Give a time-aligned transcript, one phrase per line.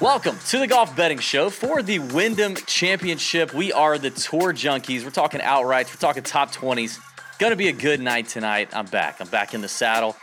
[0.00, 3.52] Welcome to the Golf Betting Show for the Wyndham Championship.
[3.52, 5.02] We are the Tour Junkies.
[5.04, 7.00] We're talking outrights, we're talking top 20s.
[7.38, 8.68] Going to be a good night tonight.
[8.72, 9.20] I'm back.
[9.20, 10.16] I'm back in the saddle.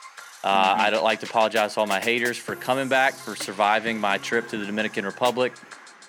[0.43, 4.17] Uh, I'd like to apologize to all my haters for coming back, for surviving my
[4.17, 5.53] trip to the Dominican Republic.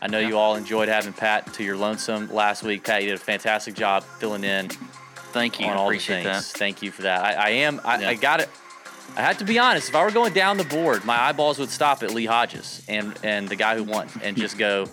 [0.01, 2.85] I know you all enjoyed having Pat to your lonesome last week.
[2.85, 4.69] Pat, you did a fantastic job filling in
[5.33, 5.67] Thank you.
[5.67, 6.53] on all the Appreciate things.
[6.53, 6.59] that.
[6.59, 7.25] Thank you for that.
[7.25, 7.81] I, I am.
[7.85, 8.09] I, Yeah.
[8.11, 8.49] I got it.
[9.17, 9.89] I have to be honest.
[9.89, 13.19] If I were going down the board, my eyeballs would stop at Lee Hodges and
[13.23, 14.87] and the guy who won, and just go,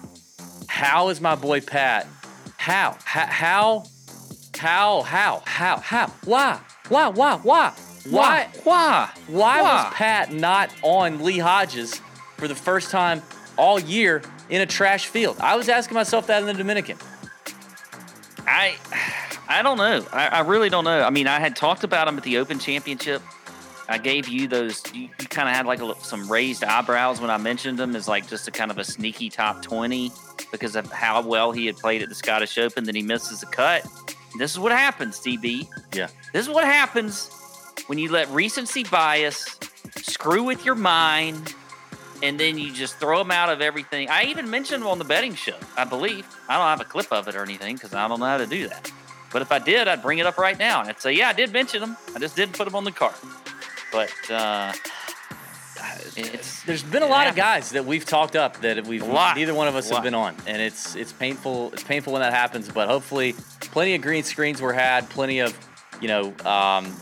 [0.67, 2.07] "How is my boy Pat?
[2.57, 2.97] How?
[3.03, 3.25] How?
[3.25, 3.83] How?
[4.57, 5.01] How?
[5.01, 5.43] How?
[5.45, 5.77] How?
[5.77, 6.07] How?
[6.25, 6.59] Why?
[6.87, 7.07] Why?
[7.09, 7.35] Why?
[7.37, 7.73] Why?
[8.09, 8.49] Why?
[8.63, 9.09] Why?
[9.27, 9.93] Why was?
[9.93, 12.01] Pat not on Lee Hodges
[12.37, 13.21] for the first time
[13.57, 15.37] all year in a trash field?
[15.39, 16.97] I was asking myself that in the Dominican.
[18.45, 18.75] I
[19.47, 20.05] I don't know.
[20.11, 21.01] I, I really don't know.
[21.03, 23.21] I mean, I had talked about him at the Open Championship.
[23.89, 24.83] I gave you those.
[24.93, 28.07] You, you kind of had like a, some raised eyebrows when I mentioned him as
[28.07, 30.11] like just a kind of a sneaky top twenty
[30.51, 32.83] because of how well he had played at the Scottish Open.
[32.85, 33.85] Then he misses a cut.
[34.37, 35.67] This is what happens, DB.
[35.93, 36.07] Yeah.
[36.31, 37.29] This is what happens
[37.87, 39.59] when you let recency bias
[40.01, 41.53] screw with your mind
[42.23, 44.09] and then you just throw them out of everything.
[44.09, 46.25] I even mentioned them on the betting show, I believe.
[46.47, 48.47] I don't have a clip of it or anything because I don't know how to
[48.47, 48.91] do that.
[49.31, 51.33] But if I did, I'd bring it up right now and I'd say, yeah, I
[51.33, 51.97] did mention them.
[52.15, 53.15] I just didn't put them on the card.
[53.93, 54.73] But uh,
[56.15, 59.37] it's There's been a lot of guys that we've talked up that we've lot.
[59.37, 61.71] neither one of us have been on, and it's it's painful.
[61.73, 65.55] It's painful when that happens, but hopefully, plenty of green screens were had, plenty of
[66.01, 66.95] you know, um,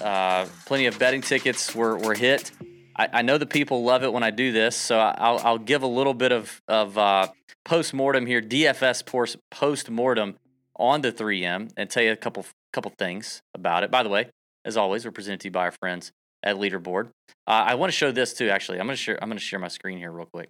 [0.00, 2.52] uh, plenty of betting tickets were were hit.
[2.96, 5.82] I, I know the people love it when I do this, so I'll I'll give
[5.82, 7.28] a little bit of of uh,
[7.64, 9.04] post mortem here, DFS
[9.50, 10.36] post mortem
[10.76, 13.90] on the 3M, and tell you a couple couple things about it.
[13.90, 14.30] By the way,
[14.64, 16.12] as always, we're presented to you by our friends
[16.46, 17.08] at Leaderboard.
[17.46, 18.48] Uh, I want to show this too.
[18.48, 19.18] Actually, I'm gonna share.
[19.20, 20.48] I'm gonna share my screen here real quick.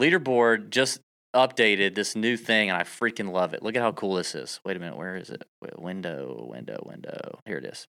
[0.00, 1.00] Leaderboard just
[1.34, 3.62] updated this new thing, and I freaking love it.
[3.62, 4.60] Look at how cool this is.
[4.64, 5.44] Wait a minute, where is it?
[5.60, 7.40] Wait, window, window, window.
[7.44, 7.86] Here it is.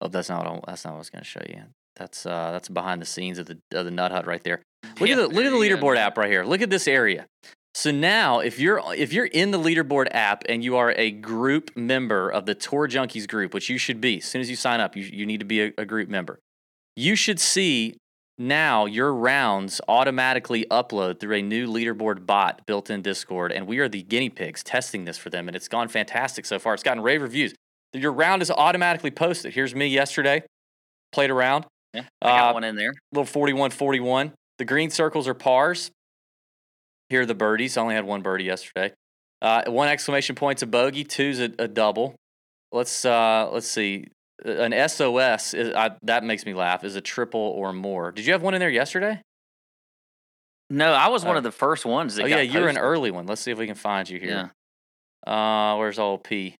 [0.00, 0.44] Oh, that's not.
[0.44, 1.62] What I, that's not what I was gonna show you.
[1.96, 4.62] That's uh, that's behind the scenes of the of the Nut Hut right there.
[5.00, 6.44] Look Yeah, at the look at the leaderboard app right here.
[6.44, 7.26] Look at this area.
[7.78, 11.76] So now, if you're if you're in the leaderboard app and you are a group
[11.76, 14.80] member of the Tour Junkies group, which you should be, as soon as you sign
[14.80, 16.40] up, you you need to be a, a group member.
[16.96, 17.96] You should see
[18.36, 23.78] now your rounds automatically upload through a new leaderboard bot built in Discord, and we
[23.78, 26.74] are the guinea pigs testing this for them, and it's gone fantastic so far.
[26.74, 27.54] It's gotten rave reviews.
[27.92, 29.54] Your round is automatically posted.
[29.54, 30.42] Here's me yesterday,
[31.12, 31.64] played around,
[31.94, 32.94] Yeah, I got Uh, one in there.
[33.12, 34.32] little 41 41.
[34.58, 35.92] The green circles are pars.
[37.10, 37.76] Here are the birdies.
[37.76, 38.92] I only had one birdie yesterday.
[39.40, 41.04] Uh, one exclamation point's a bogey.
[41.04, 42.16] Two's a, a double.
[42.72, 44.08] Let's uh, let's see.
[44.44, 46.84] An SOS is, I, that makes me laugh.
[46.84, 48.12] Is a triple or more.
[48.12, 49.20] Did you have one in there yesterday?
[50.70, 53.10] No, I was one uh, of the first ones that Oh yeah, you're an early
[53.10, 53.26] one.
[53.26, 54.26] Let's see if we can find you Yeah.
[54.26, 54.52] here.
[55.26, 56.54] Uh, where's old P?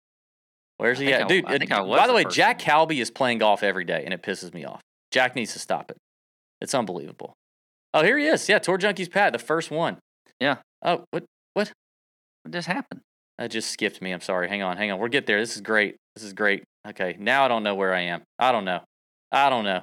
[0.78, 1.44] Where's he at, I- dude?
[1.46, 4.14] I think I was by the way, Jack Goalby is playing golf every day, and
[4.14, 4.80] it pisses me off.
[5.10, 5.96] Jack needs to stop it.
[6.60, 7.34] It's unbelievable.
[7.94, 8.48] Oh, here he is.
[8.48, 9.98] Yeah, Tour Junkies Pat, the first one.
[10.40, 10.56] Yeah.
[10.84, 11.24] Oh, what?
[11.54, 11.72] What
[12.44, 13.00] What just happened?
[13.38, 14.12] That just skipped me.
[14.12, 14.48] I'm sorry.
[14.48, 14.98] Hang on, hang on.
[14.98, 15.40] We'll get there.
[15.40, 15.96] This is great.
[16.14, 16.64] This is great.
[16.86, 18.22] Okay, now I don't know where I am.
[18.38, 18.80] I don't know.
[19.30, 19.82] I don't know.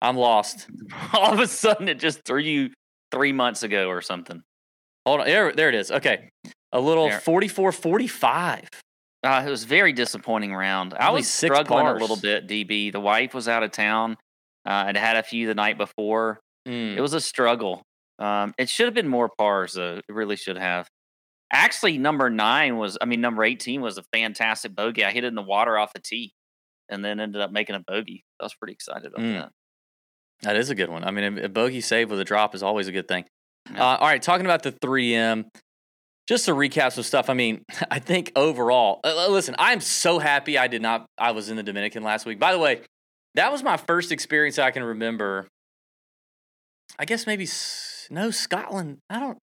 [0.00, 0.66] I'm lost.
[1.14, 2.70] All of a sudden, it just threw you
[3.10, 4.42] three months ago or something.
[5.06, 5.26] Hold on.
[5.26, 5.90] There, there it is.
[5.90, 6.28] Okay,
[6.72, 7.20] a little There.
[7.20, 8.68] 44, 45.
[9.24, 10.94] Uh, it was a very disappointing round.
[10.94, 11.98] I was struggling bars.
[11.98, 12.90] a little bit, DB.
[12.90, 14.16] The wife was out of town.
[14.66, 16.40] Uh, I'd had a few the night before.
[16.66, 16.96] Mm.
[16.96, 17.82] It was a struggle.
[18.22, 19.96] Um, it should have been more pars, though.
[19.96, 20.88] It really should have.
[21.52, 25.04] Actually, number nine was, I mean, number 18 was a fantastic bogey.
[25.04, 26.32] I hit it in the water off the tee
[26.88, 28.24] and then ended up making a bogey.
[28.40, 29.34] I was pretty excited about Mm.
[29.34, 29.50] that.
[30.42, 31.04] That is a good one.
[31.04, 33.24] I mean, a, bogey save with a drop is always a good thing.
[33.72, 33.80] Yeah.
[33.84, 35.44] Uh, all right, talking about the 3M,
[36.28, 37.28] just to recap some stuff.
[37.28, 41.50] I mean, I think overall, uh, listen, I'm so happy I did not, I was
[41.50, 42.38] in the Dominican last week.
[42.38, 42.82] By the way,
[43.34, 45.48] that was my first experience I can remember.
[46.98, 47.46] I guess maybe,
[48.10, 48.98] no, Scotland.
[49.10, 49.38] I don't,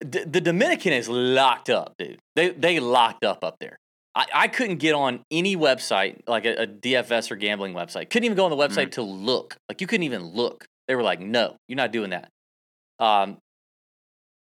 [0.00, 2.18] D- the Dominican is locked up, dude.
[2.36, 3.76] They, they locked up up there.
[4.14, 8.10] I, I couldn't get on any website, like a, a DFS or gambling website.
[8.10, 9.56] Couldn't even go on the website to look.
[9.68, 10.66] Like you couldn't even look.
[10.86, 12.28] They were like, no, you're not doing that.
[12.98, 13.38] Um,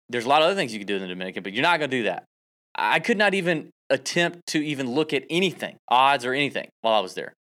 [0.08, 1.78] there's a lot of other things you can do in the Dominican, but you're not
[1.78, 2.24] going to do that.
[2.74, 7.00] I could not even attempt to even look at anything, odds or anything, while I
[7.00, 7.34] was there.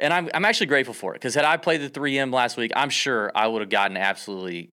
[0.00, 2.72] And I'm, I'm actually grateful for it because had I played the 3M last week,
[2.74, 4.70] I'm sure I would have gotten absolutely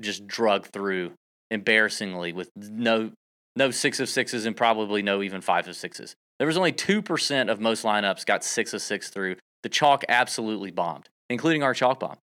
[0.00, 1.12] just drugged through
[1.50, 3.10] embarrassingly with no
[3.56, 6.14] no six of sixes and probably no even five of sixes.
[6.38, 9.36] There was only two percent of most lineups got six of six through.
[9.64, 12.16] The chalk absolutely bombed, including our chalk bomb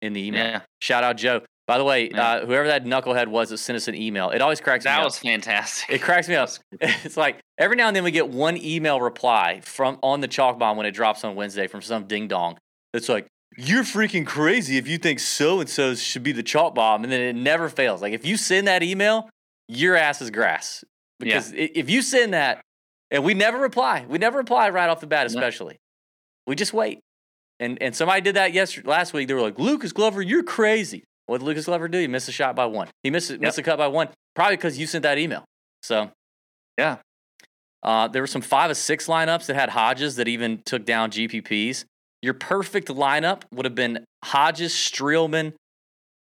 [0.00, 0.44] in the email.
[0.44, 1.42] Yeah, Shout out Joe.
[1.66, 2.22] By the way, Yeah.
[2.26, 5.00] uh, whoever that knucklehead was that sent us an email, it always cracks me that
[5.00, 5.04] up.
[5.06, 5.90] was fantastic.
[5.90, 6.48] It cracks me up.
[6.80, 10.58] It's like every now and then we get one email reply from on the chalk
[10.58, 12.56] bomb when it drops on Wednesday from some ding dong.
[12.94, 13.26] It's like
[13.56, 17.12] you're freaking crazy if you think so and so should be the chalk bomb, and
[17.12, 18.02] then it never fails.
[18.02, 19.28] Like if you send that email,
[19.68, 20.84] your ass is grass
[21.18, 22.60] because i if you send that
[23.10, 25.38] and we never reply, we never reply right off the bat, No.
[25.38, 25.76] especially.
[26.46, 27.00] We just wait.
[27.58, 29.28] And and somebody did that yesterday last week.
[29.28, 31.04] They were like, Lucas Glover, you're crazy.
[31.26, 31.98] What did Lucas Glover do?
[31.98, 32.88] He missed a shot by one.
[33.02, 35.44] He missed missed a cut by one, probably because you sent that email.
[35.82, 36.10] So
[36.78, 36.98] Yeah.
[37.82, 41.10] uh, there were some five of six lineups that had Hodges that even took down
[41.10, 41.84] GPPs.
[42.22, 45.52] Your perfect lineup would have been Hodges, Streelman.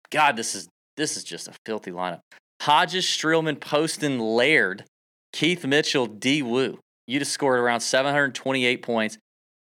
[0.09, 0.67] God, this is
[0.97, 2.19] this is just a filthy lineup.
[2.61, 4.85] Hodges, Streelman, Poston, Laird,
[5.33, 6.41] Keith Mitchell, D.
[6.41, 6.79] Wu.
[7.07, 9.17] You'd have scored around 728 points.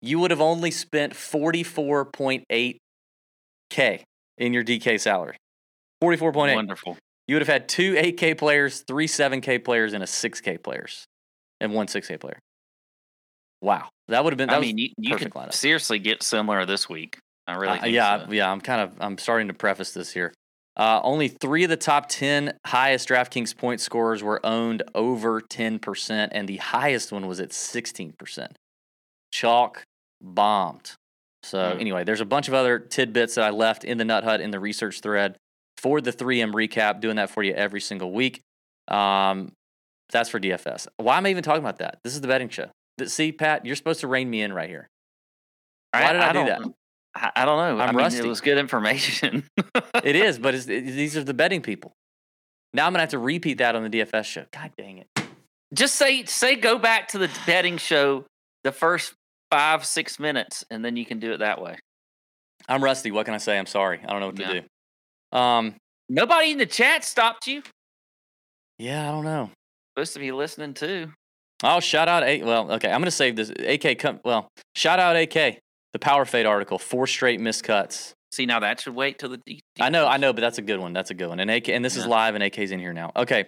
[0.03, 2.79] You would have only spent 44.8k
[4.39, 5.37] in your DK salary.
[6.03, 6.55] 44.8.
[6.55, 6.97] Wonderful.
[7.27, 11.07] You would have had two 8K players, three 7K players, and a 6K players,
[11.61, 12.39] and one 6K player.
[13.61, 14.49] Wow, that would have been.
[14.49, 15.53] That I mean, you, you could lineup.
[15.53, 17.19] seriously get similar this week.
[17.47, 18.33] I really Uh, think yeah, so.
[18.33, 18.51] yeah.
[18.51, 20.33] I'm kind of I'm starting to preface this here.
[20.77, 25.79] Uh, only three of the top ten highest DraftKings point scorers were owned over ten
[25.79, 28.57] percent, and the highest one was at sixteen percent.
[29.33, 29.83] Chalk
[30.23, 30.93] bombed.
[31.43, 31.81] So Hmm.
[31.81, 34.51] anyway, there's a bunch of other tidbits that I left in the Nut Hut in
[34.51, 35.37] the research thread
[35.79, 37.01] for the 3M recap.
[37.01, 38.41] Doing that for you every single week.
[38.89, 39.53] Um,
[40.11, 40.89] that's for DFS.
[40.97, 41.99] Why am I even talking about that?
[42.03, 42.69] This is the betting show.
[42.99, 44.89] Th- See, Pat, you're supposed to rein me in right here.
[45.93, 46.61] Why did I, do that?
[47.15, 47.83] I, I don't know.
[47.83, 48.21] I'm I mean, rusty.
[48.21, 49.45] It was good information.
[50.05, 51.93] It is, but it's, it, these are the betting people.
[52.73, 54.45] Now I'm gonna have to repeat that on the DFS show.
[54.53, 55.07] God dang it!
[55.75, 58.25] Just say say go back to the betting show
[58.63, 59.15] the first
[59.51, 61.77] five six minutes, and then you can do it that way.
[62.69, 63.11] I'm rusty.
[63.11, 63.59] What can I say?
[63.59, 64.01] I'm sorry.
[64.07, 64.53] I don't know what Yeah.
[64.53, 64.61] to
[65.33, 65.39] do.
[65.39, 65.75] Um,
[66.09, 67.63] Nobody in the chat stopped you.
[68.79, 69.51] yeah, I don't know.
[69.97, 71.11] Supposed to be listening too.
[71.63, 72.43] Oh, shout out A.
[72.43, 73.51] Well, okay, I'm gonna save this.
[73.51, 74.21] AK, come.
[74.25, 75.33] Well, shout out AK.
[75.93, 76.79] The Power Fade article.
[76.79, 78.13] Four straight miscuts.
[78.33, 79.39] See, now that should wait till the.
[79.47, 80.93] D- I know, I know, but that's a good one.
[80.93, 81.41] That's a good one.
[81.41, 83.13] And AK, and this is live, and AK's in here now.
[83.17, 83.47] Okay.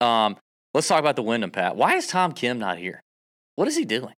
[0.00, 0.36] Um,
[0.74, 1.76] let's talk about the Wyndham Pat.
[1.76, 3.00] Why is Tom Kim not here?
[3.56, 4.14] What is he doing?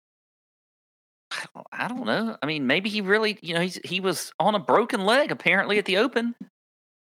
[1.31, 2.37] I don't- I don't know.
[2.41, 5.77] I mean, maybe he really, you know, he's, he was on a broken leg apparently
[5.79, 6.35] at the Open.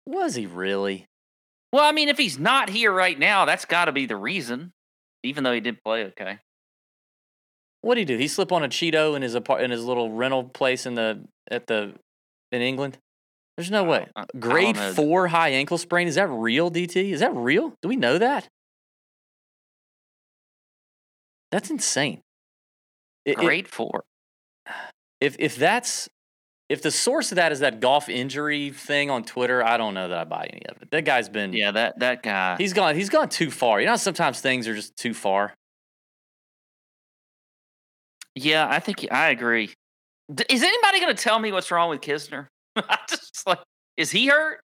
[0.05, 1.07] Was he really?
[1.71, 4.71] Well, I mean, if he's not here right now, that's got to be the reason.
[5.23, 6.39] Even though he did play okay.
[7.81, 8.17] What did he do?
[8.17, 11.21] He slip on a Cheeto in his apart in his little rental place in the
[11.49, 11.93] at the
[12.51, 12.97] in England.
[13.57, 14.07] There's no way.
[14.15, 16.07] I- I don't Grade four high ankle sprain.
[16.07, 17.11] Is that real, DT?
[17.11, 17.73] Is that real?
[17.81, 18.47] Do we know that?
[21.51, 22.21] That's insane.
[23.27, 24.03] I- i- Grade four.
[25.19, 26.09] if if that's
[26.73, 30.09] if the source of that is that golf injury thing on Twitter, I don't know
[30.09, 30.91] that I buy any of it.
[30.91, 32.55] That guy's been Yeah, that that guy.
[32.57, 33.79] he's gone he's gone too far.
[33.79, 35.53] You know, sometimes things are just too far.
[38.35, 39.71] Yeah, I think I agree.
[40.33, 42.47] D- Is anybody going to tell me what's wrong with Kisner?
[42.75, 43.59] I just like,
[43.97, 44.59] is he hurt?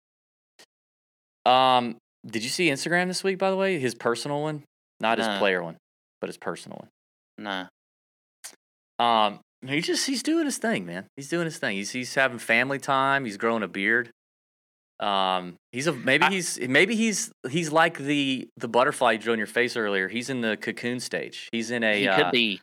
[1.46, 3.38] Um, did you see Instagram this week?
[3.38, 4.64] By the way, his personal one,
[5.00, 5.78] not his player one,
[6.20, 6.80] but his personal
[7.38, 7.68] one.
[9.00, 9.06] No.
[9.06, 11.06] Um, he just he's doing his thing, man.
[11.16, 11.76] He's doing his thing.
[11.78, 13.26] He's he's having family time.
[13.26, 14.12] He's growing a beard.
[15.00, 19.32] Um, he's a maybe I- he's maybe he's he's like the the butterfly you drew
[19.34, 20.08] on your face earlier.
[20.08, 21.48] He's in the cocoon stage.
[21.52, 22.60] He's in a he uh, could be.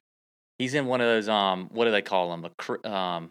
[0.58, 2.44] he's in one of those um what do they call them
[2.84, 3.30] a um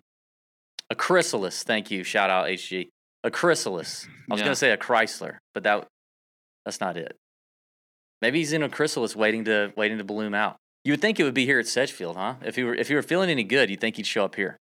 [0.90, 1.64] a chrysalis.
[1.64, 2.04] Thank you.
[2.04, 2.88] Shout out HG.
[3.24, 4.08] A chrysalis.
[4.30, 4.46] I was Yeah.
[4.46, 5.88] gonna say a Chrysler, but that
[6.66, 7.16] that's not it.
[8.22, 10.58] Maybe he's in a chrysalis waiting to waiting to bloom out.
[10.86, 12.36] You would think it would be here at Sedgefield, huh?
[12.44, 14.60] If you were if he were feeling any good, you'd think he'd show up here.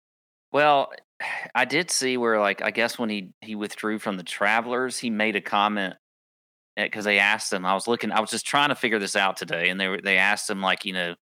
[0.52, 0.90] Well,
[1.54, 5.10] I did see where, like, I guess when he he withdrew from the Travelers, he
[5.10, 5.94] made a comment
[6.78, 7.66] eh, because they asked him.
[7.66, 8.10] I was looking.
[8.10, 10.62] I was just trying to figure this out today, and they were they asked him
[10.62, 11.14] like, you know,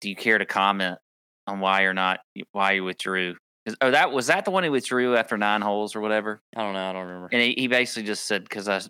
[0.00, 0.98] do you care to comment
[1.46, 2.20] on why or not
[2.52, 3.36] why you withdrew?
[3.82, 6.40] Oh, that was that the one he withdrew after nine holes or whatever.
[6.56, 6.88] I don't know.
[6.88, 7.28] I don't remember.
[7.30, 8.80] And he, he basically just said, "Because I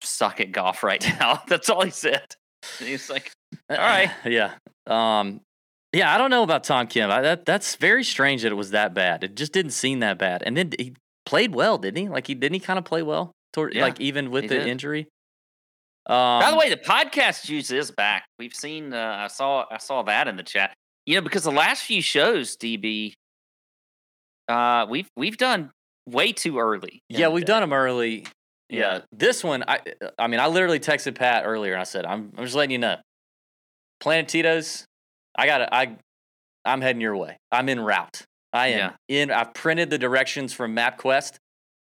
[0.00, 2.36] suck at golf right now." That's all he said.
[2.78, 3.32] And he was like,
[3.68, 4.10] uh, All right.
[4.24, 4.52] yeah.
[4.86, 5.40] Um.
[5.94, 7.10] Yeah, I don't know about Tom Kim.
[7.10, 9.24] I, that that's very strange that it was that bad.
[9.24, 10.42] It just didn't seem that bad.
[10.42, 10.94] And then he
[11.26, 12.08] played well, didn't he?
[12.08, 14.66] Like he didn't he kind of play well toward Yeah, like even with the did.
[14.68, 15.06] injury.
[16.06, 18.24] Um, By the way, the podcast juice is back.
[18.38, 18.92] We've seen.
[18.94, 19.66] Uh, I saw.
[19.70, 20.72] I saw that in the chat.
[21.04, 23.12] You know, because the last few shows, DB,
[24.48, 25.70] uh, we've we've done
[26.08, 27.02] way too early.
[27.08, 27.52] yeah, we've day.
[27.52, 28.26] done them early.
[28.68, 28.78] Yeah.
[28.94, 29.00] Yeah.
[29.12, 29.80] this one, I
[30.18, 32.78] I mean, I literally texted Pat earlier and I said, I'm I'm just letting you
[32.78, 32.96] know,
[34.02, 34.84] Planet Tito's.
[35.36, 35.96] I got I
[36.66, 37.38] I'm heading your way.
[37.50, 38.22] I'm en route.
[38.52, 39.22] I am Yeah.
[39.22, 39.30] in.
[39.30, 41.36] I've printed the directions from MapQuest.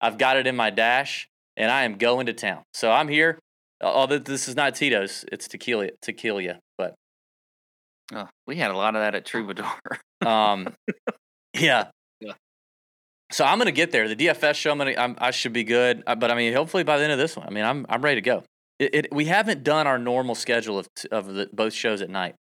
[0.00, 2.62] I've got it in my dash, and I am going to town.
[2.74, 3.38] So I'm here.
[3.82, 5.90] Although this is not Tito's, it's tequila.
[6.02, 6.94] Tequila, but
[8.14, 9.66] Oh, we had a lot of that at Troubadour.
[10.24, 10.74] um,
[11.54, 11.88] yeah.
[12.20, 12.32] Yeah.
[13.32, 14.08] So I'm gonna get there.
[14.08, 16.02] The DFS show, I'm gonna, I'm, I should be good.
[16.06, 18.00] Uh, But I mean, hopefully by the end of this one, I mean, I'm, I'm
[18.02, 18.42] ready to go.
[18.78, 22.34] It, it we haven't done our normal schedule of of the, both shows at night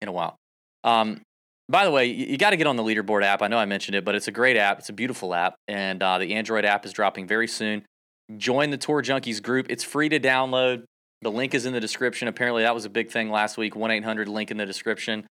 [0.00, 0.36] in a while.
[0.84, 1.22] Um,
[1.68, 3.42] by the way, you, you got to get on the leaderboard app.
[3.42, 4.78] I know I mentioned it, but it's a great app.
[4.78, 7.84] It's a beautiful app, and uh, the Android app is dropping very soon.
[8.36, 9.66] Join the Tour Junkies group.
[9.68, 10.84] It's free to download.
[11.22, 12.28] The link is in the description.
[12.28, 13.74] Apparently, that was a big thing last week.
[13.74, 15.26] One eight hundred link in the description.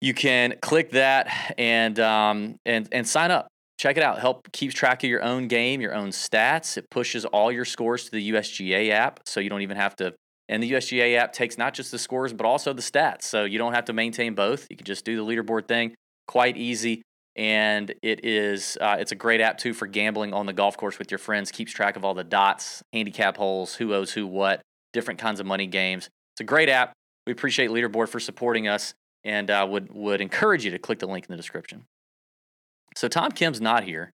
[0.00, 3.48] You can click that and um, and and sign up.
[3.78, 4.18] Check it out.
[4.18, 6.76] Help keeps track of your own game, your own stats.
[6.76, 10.14] It pushes all your scores to the USGA app, so you don't even have to.
[10.48, 13.56] And the USGA app takes not just the scores but also the stats, so you
[13.56, 14.66] don't have to maintain both.
[14.68, 15.94] You can just do the leaderboard thing.
[16.26, 17.02] Quite easy,
[17.36, 18.76] and it is.
[18.80, 21.52] Uh, it's a great app too for gambling on the golf course with your friends.
[21.52, 24.60] Keeps track of all the dots, handicap holes, who owes who what,
[24.92, 26.08] different kinds of money games.
[26.34, 26.92] It's a great app.
[27.28, 31.06] We appreciate Leaderboard for supporting us, and uh, would would encourage you to click the
[31.06, 31.84] link in the description.
[32.96, 34.10] So Tom Kim's not here.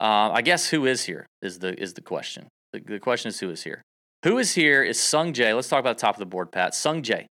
[0.00, 2.48] Uh, I guess who is here is the is the question.
[2.72, 3.82] The, the question is who is here.
[4.24, 5.54] Who is here is Sung Jae.
[5.54, 6.74] Let's talk about the top of the board, Pat.
[6.74, 7.26] Sung Jae,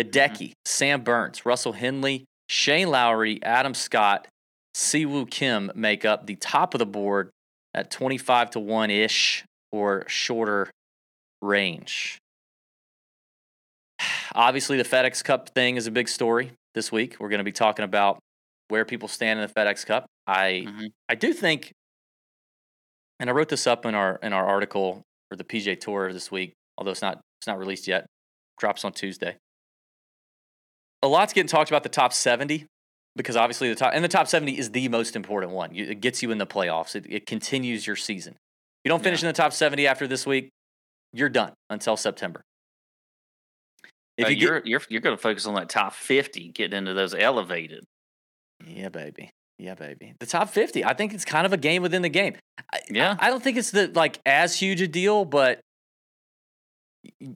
[0.00, 4.28] Hideki, Sam Burns, Russell Henley, Shane Lowry, Adam Scott,
[4.74, 7.30] Siwoo Kim make up the top of the board
[7.74, 10.70] at 25 to 1 ish or shorter
[11.42, 12.18] range.
[14.34, 17.16] Obviously, the FedEx Cup thing is a big story this week.
[17.18, 18.18] We're going to be talking about
[18.68, 20.06] where people stand in the FedEx Cup.
[20.26, 20.88] I Mhm.
[21.08, 21.72] I do think,
[23.20, 26.30] and I wrote this up in our in our article for the PGA Tour this
[26.30, 28.06] week, although it's not it's not released yet.
[28.58, 29.36] Drops on Tuesday.
[31.02, 32.66] A lot's getting talked about the top seventy
[33.14, 35.74] because obviously the top and the top seventy is the most important one.
[35.74, 36.96] It gets you in the playoffs.
[36.96, 38.36] It, it continues your season.
[38.84, 40.48] You don't finish in the top seventy after this week,
[41.12, 42.42] you're done until September.
[44.16, 46.94] If Uh, you are you're you're going to focus on that top fifty, getting into
[46.94, 47.84] those elevated.
[48.64, 52.02] Yeah, baby, yeah, baby, the top fifty, I think it's kind of a game within
[52.02, 52.36] the game.
[52.72, 53.16] I, Yeah.
[53.18, 55.60] I, I don't think it's the like as huge a deal, but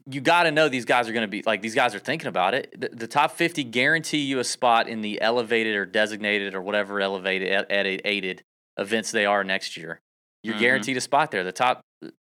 [0.07, 2.27] you got to know these guys are going to be like these guys are thinking
[2.29, 2.75] about it.
[2.79, 7.01] The, the top fifty guarantee you a spot in the elevated or designated or whatever
[7.01, 8.43] elevated ed- ed- aided
[8.77, 10.01] events they are next year.
[10.43, 10.61] You're Mhm.
[10.61, 11.45] guaranteed a spot there.
[11.45, 11.81] The top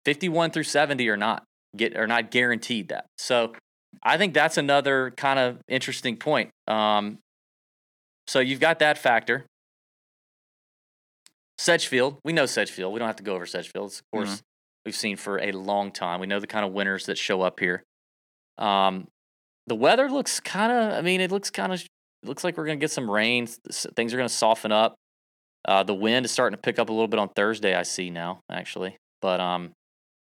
[0.03, 1.43] fifty-one through seventy are not
[1.77, 3.05] get are not guaranteed that.
[3.17, 3.53] So
[4.03, 6.49] I think that's another kind of interesting point.
[6.67, 7.19] Um,
[8.29, 9.47] so you've got that factor.
[11.57, 12.93] Sedgefield, we know Sedgefield.
[12.93, 13.87] We don't have to go over Sedgefield.
[13.87, 14.43] It's, of course,
[14.85, 16.19] we've seen for a long time.
[16.19, 17.81] We know the kind of winners that show up here.
[18.59, 19.07] Um,
[19.65, 20.93] the weather looks kind of.
[20.93, 21.81] I mean, it looks kind of.
[21.81, 23.47] It looks like we're going to get some rain.
[23.47, 24.93] Things are going to soften up.
[25.67, 27.73] Uh, the wind is starting to pick up a little bit on Thursday.
[27.73, 28.97] I see now, actually.
[29.23, 29.71] But um,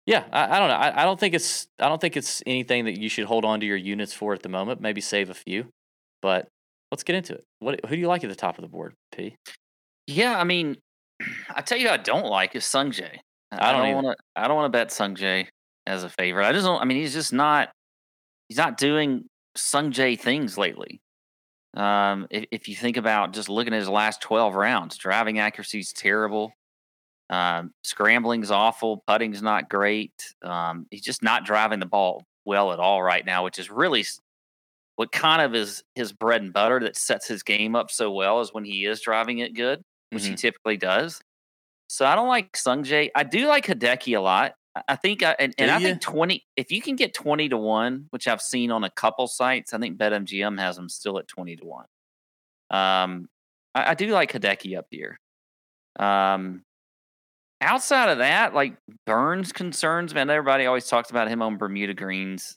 [0.06, 0.76] yeah, I, I don't know.
[0.76, 1.68] I, I don't think it's.
[1.78, 4.42] I don't think it's anything that you should hold on to your units for at
[4.42, 4.80] the moment.
[4.80, 5.66] Maybe save a few.
[6.22, 6.48] But
[6.90, 7.44] let's get into it.
[7.60, 7.80] What?
[7.86, 9.36] Who do you like at the top of the board, P?
[10.06, 10.76] Yeah, I mean,
[11.54, 13.18] I tell you, who I don't like is Sung Jae.
[13.50, 14.16] I don't want to.
[14.36, 15.46] I don't want to bet Sung Jae
[15.86, 16.46] as a favorite.
[16.46, 16.80] I just don't.
[16.80, 17.70] I mean, he's just not.
[18.48, 19.24] He's not doing
[19.56, 21.00] Sung Jae things lately.
[21.76, 25.80] Um, if, if you think about just looking at his last twelve rounds, driving accuracy
[25.80, 26.52] is terrible.
[27.30, 29.02] Um, scrambling's awful.
[29.06, 30.12] Putting's not great.
[30.42, 34.04] Um, he's just not driving the ball well at all right now, which is really
[34.98, 38.40] what kind of is his bread and butter that sets his game up so well
[38.40, 41.20] is when he is driving it good which he typically does.
[41.88, 43.10] So I don't like Sungjae.
[43.14, 44.54] I do like Hideki a lot.
[44.88, 46.44] I- think, I, and, and I think twenty.
[46.56, 49.78] If you can get twenty to one, which I've seen on a couple sites, I
[49.78, 51.84] think BetMGM has him still at twenty to one.
[52.70, 53.28] Um,
[53.74, 55.18] I, I do like Hideki up here.
[55.98, 56.62] Um,
[57.60, 58.76] outside of that, like
[59.06, 60.30] Burns concerns, man.
[60.30, 62.56] Everybody always talks about him on Bermuda greens.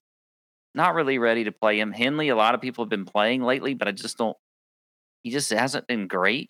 [0.73, 1.91] Not really ready to play him.
[1.91, 4.37] Henley, a lot of people have been playing lately, but I just don't.
[5.23, 6.49] He just hasn't been great.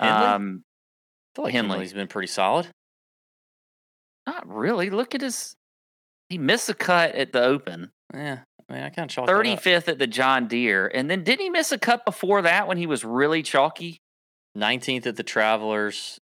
[0.00, 0.26] Henley?
[0.26, 1.70] Um, I feel like Henley.
[1.72, 2.68] Henley's been pretty solid.
[4.26, 4.90] not really.
[4.90, 5.54] Look at his.
[6.28, 9.52] He missed a cut at the Open, Yeah, I mean, I kind of chalk thirty
[9.52, 9.66] up.
[9.66, 12.86] at the John Deere, and then didn't he miss a cut before that when he
[12.86, 13.98] was really chalky?
[14.56, 16.18] 19th at the Travelers,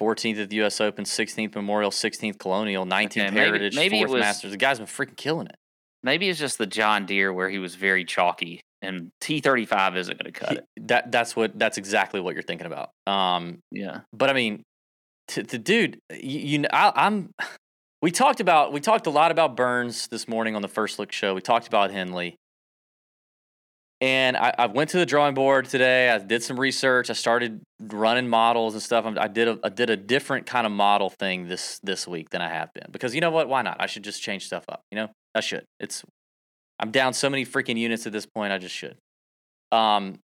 [0.00, 0.80] 14th at the U.S.
[0.80, 4.50] Open, 16th Memorial, 16th Colonial, 19th Okay, Heritage, maybe it 4th was- Masters.
[4.52, 5.56] The guy's been freaking killing it.
[6.02, 9.96] Maybe it's just the John Deere where he was very chalky, and T thirty five
[9.96, 10.64] isn't going to cut He- it.
[10.88, 12.90] that that's what that's exactly what you're thinking about.
[13.06, 14.62] Um, Yeah, but I mean,
[15.28, 17.30] to, to dude, you, you know, I, I'm.
[18.02, 21.10] We talked about we talked a lot about Burns this morning on the first look
[21.12, 21.34] show.
[21.34, 22.36] We talked about Henley,
[24.06, 26.10] And I, I went to the drawing board today.
[26.10, 27.10] I did some research.
[27.10, 29.04] I started running models and stuff.
[29.04, 32.40] I did a I did a different kind of model thing this this week than
[32.40, 33.48] I have been because you know what?
[33.48, 33.78] Why not?
[33.80, 34.82] I should just change stuff up.
[34.92, 35.64] You know, I should.
[35.80, 36.04] It's
[36.78, 38.52] I'm down so many freaking units at this point.
[38.52, 38.96] I just should.
[39.72, 40.20] Um,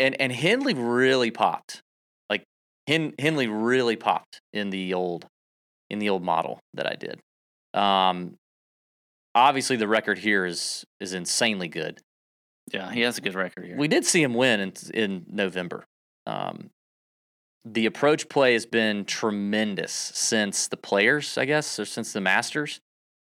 [0.00, 1.82] and and Henley really popped.
[2.28, 2.42] Like
[2.88, 5.26] Hen, Henley really popped in the old
[5.90, 7.20] in the old model that I did.
[7.72, 8.34] Um,
[9.32, 12.00] obviously the record here is is insanely good.
[12.72, 13.76] Yeah, he has a good record here.
[13.76, 15.84] We did see him win in in November.
[16.26, 16.70] Um,
[17.64, 22.80] the approach play has been tremendous since the players, I guess, or since the Masters.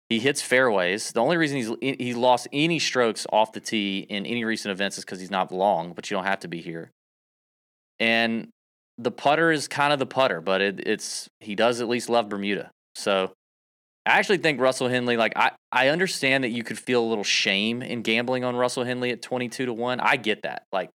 [0.09, 1.11] He hits fairways.
[1.11, 4.97] The only reason he's he lost any strokes off the tee in any recent events
[4.97, 6.91] is because he's not long, but you don't have to be here.
[7.99, 8.49] And
[8.97, 12.29] the putter is kind of the putter, but it, it's he does at least love
[12.29, 12.71] Bermuda.
[12.93, 13.33] So
[14.05, 17.23] I actually think Russell Henley, like I, I understand that you could feel a little
[17.23, 19.99] shame in gambling on Russell Henley at 22 to 1.
[19.99, 20.63] I get that.
[20.71, 20.91] Like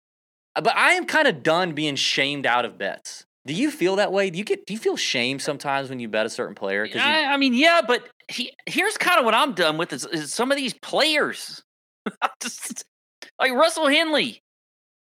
[0.55, 3.25] uh, but I am kind of done being shamed out of bets.
[3.47, 4.29] Do you feel that way?
[4.29, 6.85] Do you get do you feel shame sometimes when you bet a certain player?
[6.85, 10.05] You, I, I, mean, yeah, but he, here's kind of what I'm done with is,
[10.05, 11.63] is some of these players.
[12.43, 12.85] Just,
[13.41, 14.43] like Russell Henley.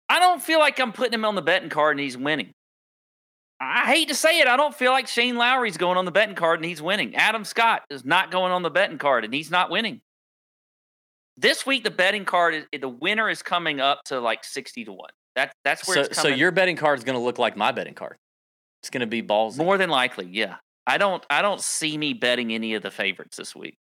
[0.08, 2.52] I don't feel like I'm putting him on the betting card and he's winning.
[3.64, 6.34] I hate to say it, I don't feel like Shane Lowry's going on the betting
[6.34, 7.14] card and he's winning.
[7.14, 10.00] Adam Scott is not going on the betting card and he's not winning.
[11.36, 14.92] This week, the betting card is the winner is coming up to like sixty to
[14.92, 15.10] one.
[15.36, 16.04] That that's where.
[16.04, 18.16] So, so your betting card is going to look like my betting card.
[18.82, 19.56] It's going to be balls.
[19.56, 20.56] More than likely, yeah.
[20.86, 21.24] I don't.
[21.30, 23.76] I don't see me betting any of the favorites this week.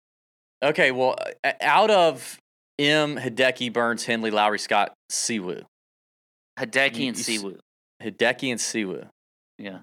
[0.63, 2.37] Okay, well, uh, uh, out of
[2.77, 5.63] M, Hideki, Burns, Henley, Lowry, Scott, Siwoo.
[6.59, 7.57] Hideki and Siwoo.
[8.01, 9.07] Hideki and Siwoo.
[9.61, 9.79] Yeah.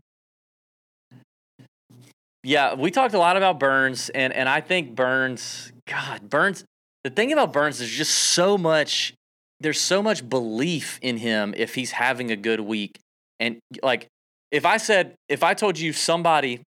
[2.43, 5.73] Yeah, we talked a lot about Burns, and and I think Burns.
[5.87, 6.65] God, Burns.
[7.05, 9.15] The thing about Burns is just so much.
[9.61, 12.99] There's so much belief in him if he's having a good week,
[13.39, 14.07] and like
[14.51, 16.63] if I said, if I told you somebody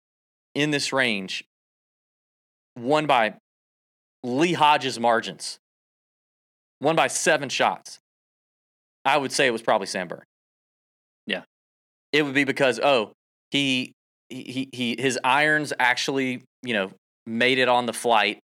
[0.55, 1.43] in this range
[2.77, 3.35] won by
[4.23, 5.57] Lee Hodges margins,
[6.79, 7.99] won by seven shots,
[9.03, 10.23] I would say it was probably Sam Burn.
[12.11, 13.13] It would be because, oh,
[13.51, 13.93] he,
[14.29, 16.91] he, he, his irons actually, you know,
[17.25, 18.39] made it on the flight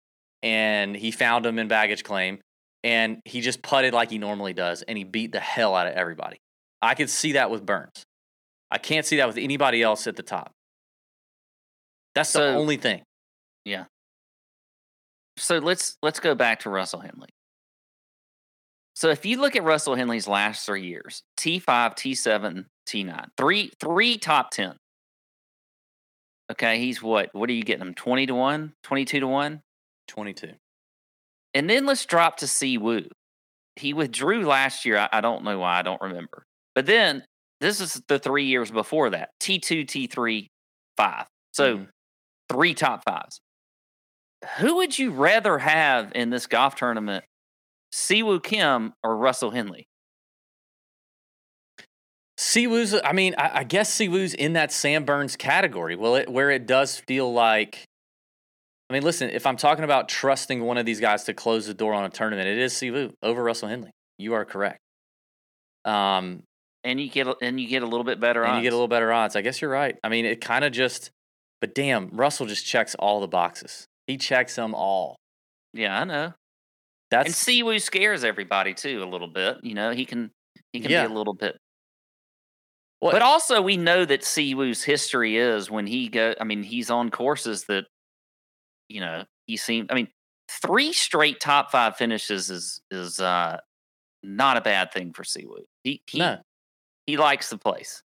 [0.42, 2.40] and he found them in baggage claim
[2.84, 5.94] and he just putted like he normally does and he beat the hell out of
[5.94, 6.38] everybody.
[6.82, 8.04] I could see that with Burns.
[8.70, 10.52] I can't see that with anybody else at the top.
[12.16, 13.04] That's so, the only thing.
[13.66, 13.86] Yeah.
[15.38, 17.30] So let's let's go back to Russell Henley.
[19.04, 24.18] So if you look at Russell Henley's last three years, T5, T7, T9, three three
[24.18, 24.78] top 10.
[26.54, 27.30] Okay, he's what?
[27.34, 27.96] What are you getting him?
[27.96, 28.72] 20 to 1?
[28.82, 29.62] 22 to 1?
[30.08, 30.52] 22.
[31.54, 33.10] And then let's drop to Si Woo.
[33.76, 34.98] He withdrew last year.
[34.98, 35.80] I, I don't know why.
[35.80, 36.46] I don't remember.
[36.74, 37.26] But then
[37.60, 40.48] this is the three years before that T2, T3,
[40.96, 41.26] five.
[41.52, 41.84] So mm-hmm.
[42.50, 43.42] three top fives.
[44.60, 47.26] Who would you rather have in this golf tournament,
[47.94, 49.88] Siwoo Kim or Russell Henley?
[52.40, 55.96] Siwoo's, I mean, I, I guess Siwoo's in that Sam Burns category.
[55.96, 57.86] Well, it, where it does feel like,
[58.90, 61.76] I mean, listen, if I'm talking about trusting one of these guys to close the
[61.76, 63.92] door on a tournament, it is Siwoo over Russell Henley.
[64.18, 64.80] You are correct.
[65.86, 66.42] Um,
[66.84, 68.58] and you get and you get a little bit better and odds.
[68.58, 69.36] you get a little better odds.
[69.36, 69.96] I guess you're right.
[70.04, 71.12] I mean, it kind of just,
[71.62, 73.86] but damn, Russell just checks all the boxes.
[74.08, 75.16] He checks them all.
[75.74, 76.34] Yeah, I know.
[77.14, 79.58] That's and Siwoo scares everybody too a little bit.
[79.62, 80.32] You know, he can
[80.72, 81.06] he can yeah.
[81.06, 81.58] be a little bit.
[83.02, 86.34] Well, but also, we know that Siwoo's history is when he go.
[86.40, 87.86] I mean, he's on courses that,
[88.90, 89.92] you know, he seemed.
[89.92, 90.08] I mean,
[90.50, 93.60] three straight top five finishes is is uh
[94.24, 95.66] not a bad thing for Siwoo.
[95.84, 96.40] He he no
[97.06, 98.02] he likes the place.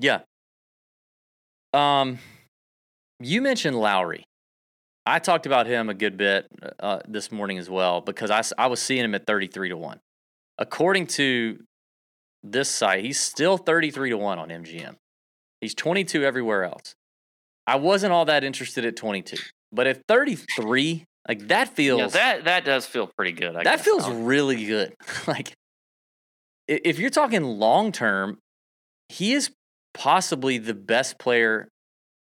[0.00, 0.20] Yeah.
[1.74, 2.18] Um,
[3.20, 4.27] you mentioned Lowry.
[5.08, 6.46] I talked about him a good bit
[6.78, 10.00] uh, this morning as well because I, I was seeing him at 33 to 1.
[10.58, 11.62] According to
[12.42, 14.96] this site, he's still 33 to 1 on MGM.
[15.62, 16.94] He's 22 everywhere else.
[17.66, 19.38] I wasn't all that interested at 22,
[19.72, 23.56] but at 33, like that feels yeah, that that does feel pretty good.
[23.56, 24.94] I that feels really good.
[25.26, 25.52] like
[26.66, 28.38] if you're talking long term,
[29.08, 29.50] he is
[29.94, 31.68] possibly the best player.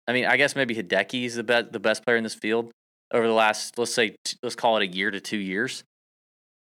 [0.08, 2.72] I mean, I guess maybe Hideki is the best the best player in this field
[3.14, 5.84] over the last let's say let's call it a year to two years.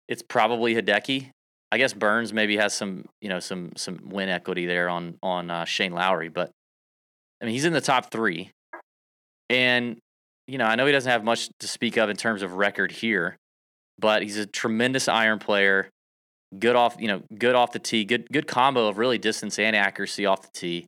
[0.08, 1.30] It's probably Hideki.
[1.72, 5.52] I guess Burns maybe has some you know some some win equity there on on
[5.52, 6.52] uh, Shane Lowry, but
[7.42, 8.52] I mean he's in the top three,
[9.50, 9.98] and
[10.48, 12.92] you know I know he doesn't have much to speak of in terms of record
[12.92, 13.38] here,
[14.00, 15.90] but he's a tremendous iron player
[16.58, 18.06] Good off, you know, good off the tee.
[18.06, 20.88] Good good combo of really distance and accuracy off the tee.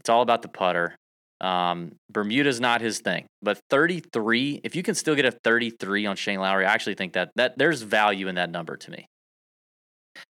[0.00, 0.96] It's all about the putter.
[1.40, 4.60] Um, Bermuda's not his thing, but 33.
[4.62, 7.56] If you can still get a 33 on Shane Lowry, I actually think that that
[7.56, 9.06] there's value in that number to me.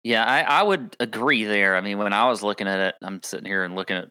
[0.03, 1.75] Yeah, I, I would agree there.
[1.75, 4.09] I mean, when I was looking at it, I'm sitting here and looking at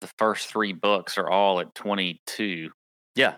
[0.00, 2.70] the first three books are all at 22.
[3.14, 3.34] Yeah.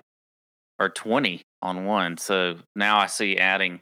[0.79, 2.17] Or 20 on one.
[2.19, 3.81] So now I see adding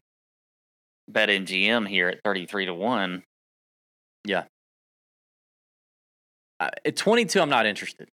[1.10, 3.22] BetMGM here at 33 to 1.
[4.24, 4.44] Yeah.
[6.84, 8.08] At 22, I'm not interested.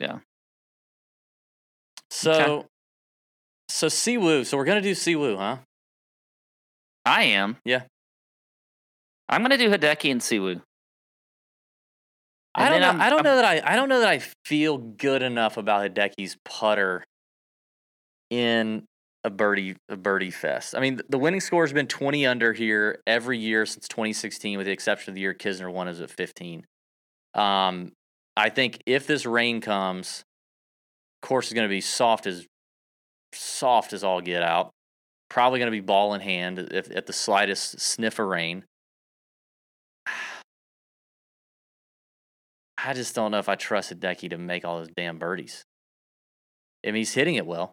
[0.00, 0.18] Yeah.
[2.10, 2.68] So, Okay.
[3.68, 4.46] so Siwoo.
[4.46, 5.58] So we're gonna do Siwoo, huh?
[7.04, 7.56] I am.
[7.64, 7.82] Yeah.
[9.30, 10.62] I'm going to do Hideki and Siwoo.
[12.54, 12.86] I don't know.
[12.88, 13.72] I'm- I don't know that I.
[13.72, 17.04] I don't know that I feel good enough about Hideki's putter
[18.30, 18.87] in
[19.24, 20.74] a birdie a birdie fest.
[20.74, 24.66] I mean, the winning score has been 20 under here every year since 2016, with
[24.66, 26.64] the exception of the year Kisner won is at 15.
[27.34, 27.92] Um,
[28.36, 30.24] I think if this rain comes,
[31.22, 32.46] course is going to be soft as
[33.32, 34.70] soft as all get out.
[35.28, 38.64] Probably going to be ball in hand if at the slightest sniff of rain.
[42.78, 45.64] I just don't know if I trust Hideki to make all those damn birdies.
[46.86, 47.72] I mean, he's hitting it well.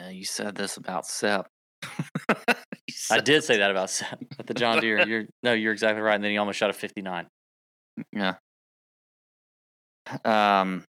[0.00, 1.46] Uh, you said this about Sepp.
[3.10, 5.06] I did say that about Sepp at the John Deere.
[5.06, 6.14] You're no, you're exactly right.
[6.14, 7.26] And then he almost shot a 59.
[8.12, 8.34] Yeah.
[10.24, 10.84] Um.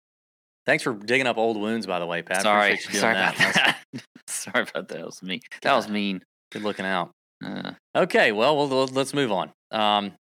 [0.66, 2.40] Thanks for digging up old wounds, by the way, Pat.
[2.42, 2.72] sorry.
[2.72, 3.34] Appreciate you doing Sorry that.
[3.38, 4.02] about that.
[4.26, 4.96] sorry about that.
[4.96, 5.40] That was me.
[5.60, 6.22] That was mean.
[6.50, 7.10] Good looking out.
[7.44, 9.52] Uh, Okay, well, well, let's move on.
[9.70, 10.12] Um,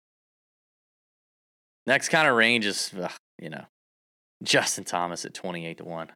[1.88, 3.64] next kind of range is, ugh, you know,
[4.44, 6.12] Justin Thomas at 28 to 1.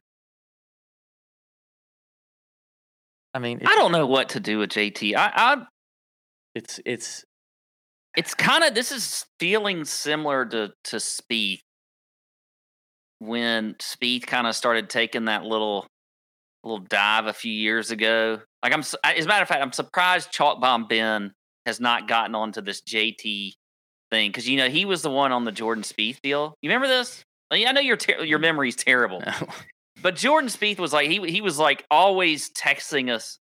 [3.38, 5.14] I mean, I don't know what to do with JT.
[5.14, 5.56] I, I
[6.56, 7.24] it's, it's,
[8.16, 11.60] it's kind of this is feeling similar to to Spieth
[13.20, 15.86] when Spieth kind of started taking that little
[16.64, 18.40] little dive a few years ago.
[18.64, 21.32] Like I'm, as a matter of fact, I'm surprised Chalk Bomb Ben
[21.64, 23.52] has not gotten onto this JT
[24.10, 26.56] thing because you know he was the one on the Jordan Spieth deal.
[26.60, 27.22] You remember this?
[27.52, 28.42] I know your ter- your mm.
[28.42, 29.22] memory's terrible,
[30.02, 33.38] but Jordan Spieth was like he he was like always texting us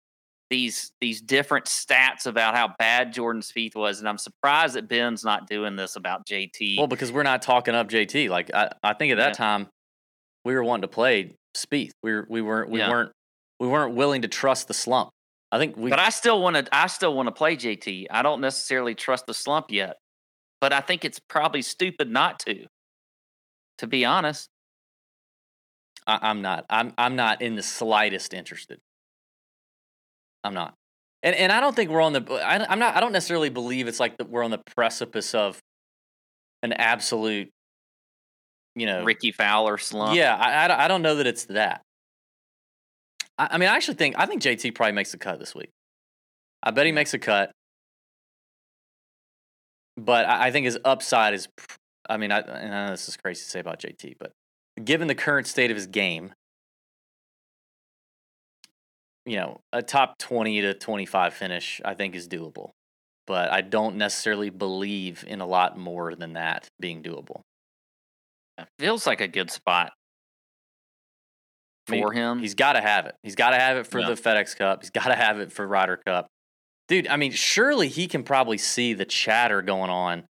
[0.49, 5.23] these these different stats about how bad Jordan Spieth was, and I'm surprised that Ben's
[5.23, 6.77] not doing this about JT.
[6.77, 8.29] well, because we're not talking up JT.
[8.29, 9.33] Like, I, I think at that Yeah.
[9.33, 9.67] time,
[10.45, 11.91] we were wanting to play Spieth.
[12.03, 12.89] We, were, we weren't, we Yeah.
[12.89, 13.11] weren't,
[13.59, 15.09] we weren't willing to trust the slump.
[15.51, 18.07] I think we, but I still want to I still want to play JT.
[18.11, 19.97] I don't necessarily trust the slump yet,
[20.61, 22.65] but I think it's probably stupid not to.
[23.79, 24.49] To be honest,
[26.07, 26.65] I, I'm not.
[26.69, 28.79] I'm I'm not in the slightest interested.
[30.43, 30.73] I'm not,
[31.21, 32.23] and and I don't think we're on the.
[32.23, 32.95] Uh, I, I'm not.
[32.95, 35.59] I don't necessarily believe it's like that we're on the precipice of
[36.61, 37.49] an absolute.
[38.75, 40.15] You know, Rickie Fowler slump.
[40.17, 40.35] yeah.
[40.35, 41.81] I, I don't- I don't know that it's that.
[43.37, 45.69] I, I mean, I actually think I think JT probably makes the cut this week.
[46.63, 47.51] I bet he makes a cut,
[49.97, 51.47] but I, I think his upside is.
[52.09, 54.31] I mean, I, and I know this is crazy to say about JT, but
[54.83, 56.33] given the current state of his game,
[59.25, 62.71] you know, a top 20 to 25 finish, I think is doable.
[63.25, 67.41] But I don't necessarily believe in a lot more than that being doable.
[68.77, 69.93] feels like a good spot
[71.87, 72.39] I mean, for him.
[72.39, 73.15] He's got to have it.
[73.23, 74.09] He's got to have it for Yeah.
[74.09, 74.83] the FedEx Cup.
[74.83, 76.27] He's got to have it for Ryder Cup.
[76.87, 80.25] Dude, I mean, surely he can probably see the chatter going on,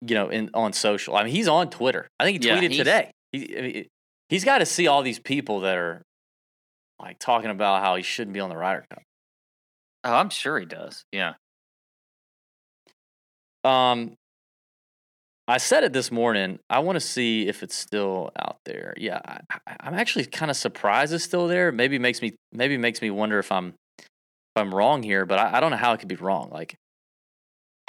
[0.00, 1.16] you know, in on social.
[1.16, 2.08] I mean, he's on Twitter.
[2.20, 3.10] I think he Yeah, tweeted he's- today.
[3.32, 3.86] He, I mean,
[4.28, 6.02] he's got to see all these people that are
[7.00, 9.02] like talking about how he shouldn't be on the Ryder Cup.
[10.04, 11.02] oh, I'm sure he does.
[11.12, 11.34] Yeah.
[13.64, 14.14] Um,
[15.46, 16.58] I said it this morning.
[16.70, 18.94] I want to see if it's still out there.
[18.96, 19.40] Yeah, I,
[19.80, 21.72] I'm actually kind of surprised it's still there.
[21.72, 24.06] Maybe makes me maybe makes me wonder if I'm if
[24.56, 26.50] I'm wrong here, but I, I don't know how it could be wrong.
[26.50, 26.74] Like,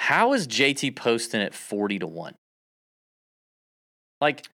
[0.00, 2.34] how is JT posting at forty to one?
[4.18, 4.48] Like,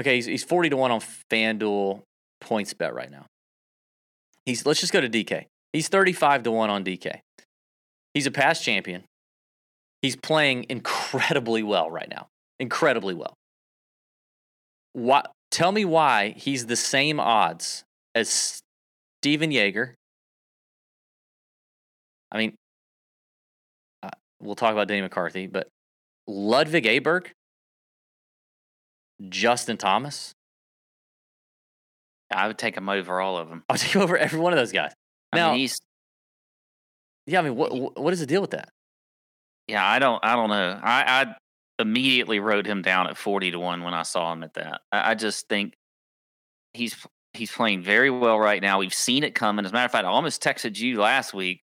[0.00, 2.02] okay, he's he's forty to one on FanDuel
[2.42, 3.26] PointsBet right now.
[4.46, 5.46] He's let's just go to DK.
[5.72, 7.18] He's thirty five to one on DK.
[8.14, 9.02] He's a past champion.
[10.00, 12.28] He's playing incredibly well right now.
[12.60, 13.34] Incredibly well.
[14.92, 17.82] Why, tell me why he's the same odds
[18.14, 18.60] as
[19.22, 19.96] Stephan Jaeger.
[22.32, 22.54] I mean,
[24.40, 25.68] we'll talk about Danny McCarthy, but
[26.26, 27.28] Ludwig Aberg,
[29.28, 30.34] Justin Thomas,
[32.30, 33.64] I would take him over all of them.
[33.68, 34.92] I'll take over every one of those guys.
[35.32, 35.80] I Now, mean, he's
[37.26, 38.70] yeah, I mean, what what- what is the deal with that?
[39.68, 39.86] yeah.
[39.86, 40.80] I don't I don't know.
[40.82, 41.34] I I
[41.78, 44.80] immediately wrote him down at forty to one when I saw him at that.
[44.90, 45.74] I, I just think
[46.72, 46.96] he's
[47.34, 48.78] he's playing very well right now.
[48.78, 49.64] We've seen it coming.
[49.64, 51.60] As a matter of fact, I almost texted you last week,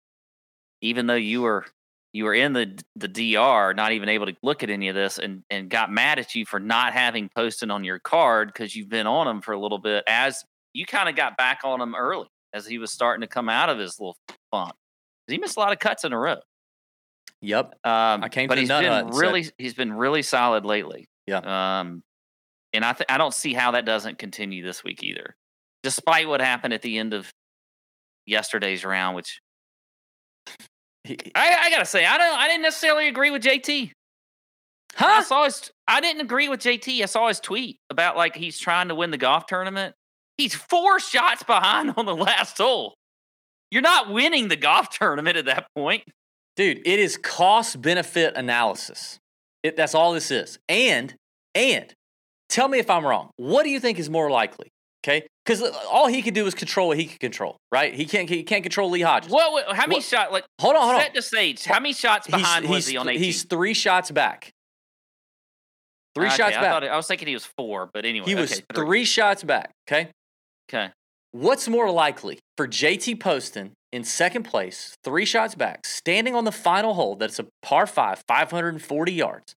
[0.82, 1.66] even though you were
[2.14, 5.20] you were in the the DR, not even able to look at any of this,
[5.20, 8.90] and and got mad at you for not having posted on your card because you've
[8.90, 10.04] been on him for a little bit.
[10.08, 10.44] As
[10.74, 13.70] you kind of got back on him early as he was starting to come out
[13.70, 14.16] of his little
[14.52, 14.74] funk.
[15.28, 16.38] He missed a lot of cuts in a row.
[17.42, 17.74] Yep.
[17.84, 21.08] Um, I came but he's been and said- really he's been really solid lately.
[21.28, 21.80] Yeah.
[21.80, 22.04] Um,
[22.74, 25.36] and I th- I don't see how that doesn't continue this week either,
[25.84, 27.32] despite what happened at the end of
[28.26, 29.16] yesterday's round.
[29.16, 29.40] Which
[31.08, 33.92] He- I, I gotta say, I don't I didn't necessarily agree with JT.
[34.96, 35.06] Huh?
[35.06, 37.02] I saw his I didn't agree with JT.
[37.02, 39.96] I saw his tweet about like he's trying to win the golf tournament.
[40.38, 42.94] He's four shots behind on the last hole.
[43.72, 46.04] You're not winning the golf tournament at that point.
[46.56, 49.20] Dude, it is cost benefit analysis.
[49.64, 50.58] It, that's all this is.
[50.68, 51.16] And
[51.54, 51.94] and
[52.50, 53.32] tell me if I'm wrong.
[53.38, 54.70] What do you think is more likely?
[55.06, 57.94] Okay, because uh, all he could do is control what he can control, right?
[57.94, 59.32] He can't he can't control Lee Hodges.
[59.32, 61.02] Well, how many shots like Hold on, hold on.
[61.02, 61.64] set the stage.
[61.64, 63.24] How many shots behind he's, was he's, he on 18?
[63.24, 64.52] he's three shots back.
[66.16, 66.72] Three Okay, shots I back.
[66.72, 68.26] thought it- I was thinking he was four, but anyway.
[68.26, 69.72] he was okay, three shots back.
[69.90, 70.10] Okay.
[70.70, 70.92] Okay.
[71.32, 76.52] What's more likely for JT Poston in second place, three shots back, standing on the
[76.52, 79.54] final hole that's a par five, 540 yards,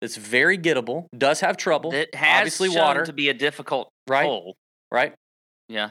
[0.00, 3.88] that's very gettable, does have trouble, It has obviously shown water, to be a difficult
[4.08, 4.24] right?
[4.24, 4.54] hole.
[4.92, 5.14] Right?
[5.68, 5.90] Yeah.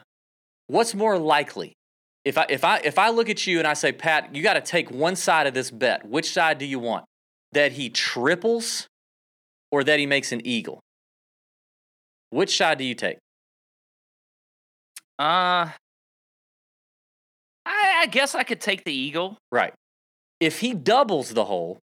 [0.67, 1.73] What's more likely?
[2.25, 4.53] If I if I if I look at you and I say, Pat, you got
[4.53, 6.05] to take one side of this bet.
[6.07, 7.05] Which side do you want?
[7.51, 8.87] That he triples
[9.71, 10.79] or that he makes an eagle?
[12.29, 13.17] Which side do you take?
[15.19, 15.69] Uh
[17.65, 19.37] I, I guess I could take the eagle.
[19.51, 19.73] Right.
[20.39, 21.79] If he doubles the hole,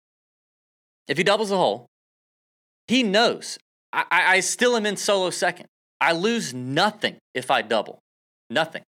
[1.09, 1.87] if he doubles the hole,
[2.87, 3.59] he knows.
[3.93, 5.67] I, I, I still am in solo second.
[6.05, 7.99] I lose nothing if I double.
[8.51, 8.83] Nothing.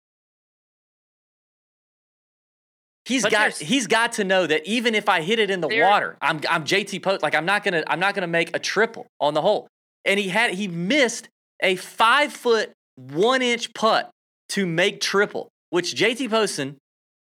[3.05, 5.67] He's But got he's got to know that even if I hit it in the
[5.67, 9.05] water, I'm I'm JT Post like I'm not gonna I'm not gonna make a triple
[9.19, 9.67] on the hole.
[10.03, 11.29] And he had he missed
[11.61, 14.09] a five foot one inch putt
[14.49, 16.77] to make triple, which JT Poston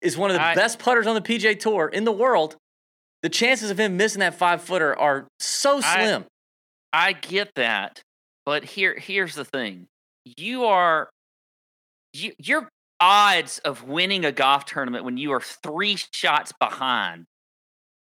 [0.01, 2.57] is one of the I- best putters on the PGA Tour in the world.
[3.23, 6.25] The chances of him missing that five footer are so I- slim.
[6.93, 8.01] I get that,
[8.47, 9.89] but here here's the thing:
[10.25, 11.11] you are
[12.15, 17.27] you, your odds of winning a golf tournament when you are three shots behind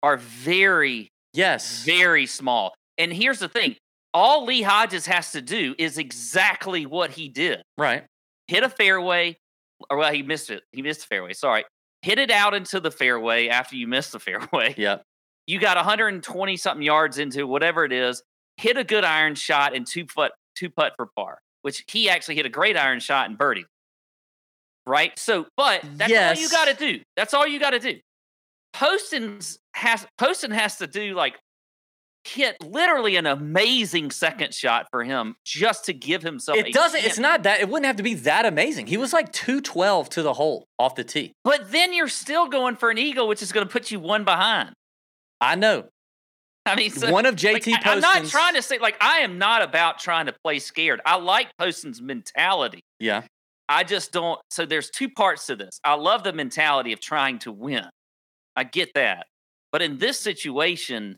[0.02, 1.84] are very yes.
[1.84, 2.74] very small.
[2.98, 3.76] And here's the thing:
[4.14, 8.06] all Lee Hodges has to do is exactly what he did: right.
[8.48, 9.38] hit a fairway,
[9.90, 10.64] or well, he missed it.
[10.72, 11.34] He missed the fairway.
[11.34, 11.66] Sorry,
[12.04, 14.76] hit it out into the fairway after you missed the fairway.
[14.78, 15.02] Yep.
[15.48, 18.24] You got 120 something yards into whatever it is.
[18.58, 22.36] Hit a good iron shot and two foot two putt for par, which he actually
[22.36, 23.66] hit a great iron shot and birdie.
[24.88, 25.18] Right.
[25.18, 27.02] So, but that's all you got to do.
[27.18, 28.00] That's all you got to do.
[28.74, 31.40] Poston's has Poston has to do like
[32.26, 36.58] hit literally an amazing second shot for him just to give himself.
[36.58, 37.04] a It doesn't.
[37.04, 37.62] It's not that.
[37.62, 38.88] It wouldn't have to be that amazing.
[38.88, 41.34] He was like two twelve to the hole off the tee.
[41.44, 44.24] But then you're still going for an eagle, which is going to put you one
[44.24, 44.74] behind.
[45.40, 45.86] I know.
[46.68, 49.20] I mean, so, One of like, JT I, am not trying to say like I
[49.20, 51.02] am not about trying to play scared.
[51.06, 52.82] I like Poston's mentality.
[53.00, 53.24] Yeah.
[53.70, 54.40] I just don't.
[54.50, 55.80] So there's two parts to this.
[55.84, 57.86] I love the mentality of trying to win.
[58.56, 59.28] I get that,
[59.72, 61.18] but in this situation,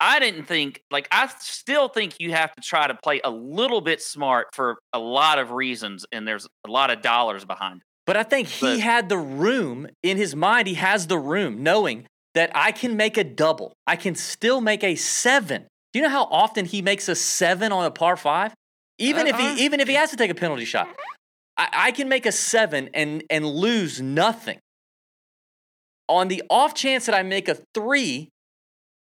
[0.00, 3.80] I didn't think like I still think you have to try to play a little
[3.80, 7.82] bit smart for a lot of reasons, and there's a lot of dollars behind it.
[8.06, 10.68] But I think he But- had the room in his mind.
[10.68, 13.74] He has the room knowing that I can make a double.
[13.86, 15.66] I can still make a seven.
[15.92, 18.52] Do you know how often he makes a seven on a par five?
[18.98, 19.56] Even if Uh-uh.
[19.56, 20.88] he even if he has to take a penalty shot,
[21.56, 24.58] I, I can make a seven and and lose nothing.
[26.08, 28.28] On the off chance that I make a three,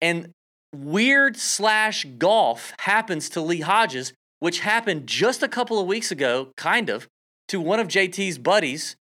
[0.00, 0.32] and
[0.74, 6.52] weird slash golf happens to Lee Hodges, which happened just a couple of weeks ago,
[6.56, 7.06] kind of,
[7.48, 8.96] to one of JT's buddies,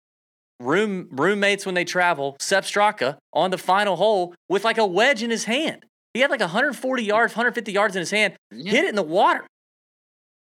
[0.62, 5.22] room roommates when they travel, Sepp Straka, on the final hole with like a wedge
[5.22, 5.84] in his hand.
[6.14, 9.46] He had like 140 yards, 150 yards in his hand, hit it in the water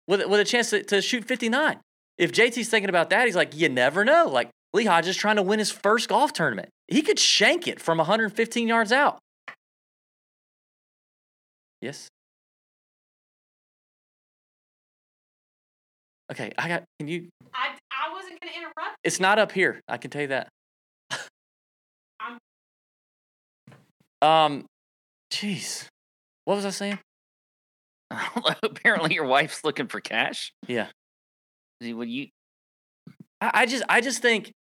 [0.09, 1.79] with, with a chance to, to shoot 59.
[2.19, 4.29] If JT's thinking about that, he's like, you never know.
[4.29, 6.69] Like Lee Hodges trying to win his first golf tournament.
[6.89, 9.19] He could shank it from 115 yards out.
[11.81, 12.09] Yes.
[16.31, 16.85] Okay, I got.
[16.99, 17.29] Can you?
[17.53, 18.97] I, I wasn't going to interrupt.
[19.05, 19.81] It's not up here.
[19.89, 20.49] I can tell you that.
[22.21, 22.39] I'm-
[24.21, 24.67] um,
[25.33, 25.89] jeez,
[26.45, 26.99] what was I saying?
[28.63, 30.53] Apparently, your wife's looking for cash.
[30.69, 30.89] Yeah.
[31.81, 32.29] Would you?
[33.41, 34.53] I, I just, I just think,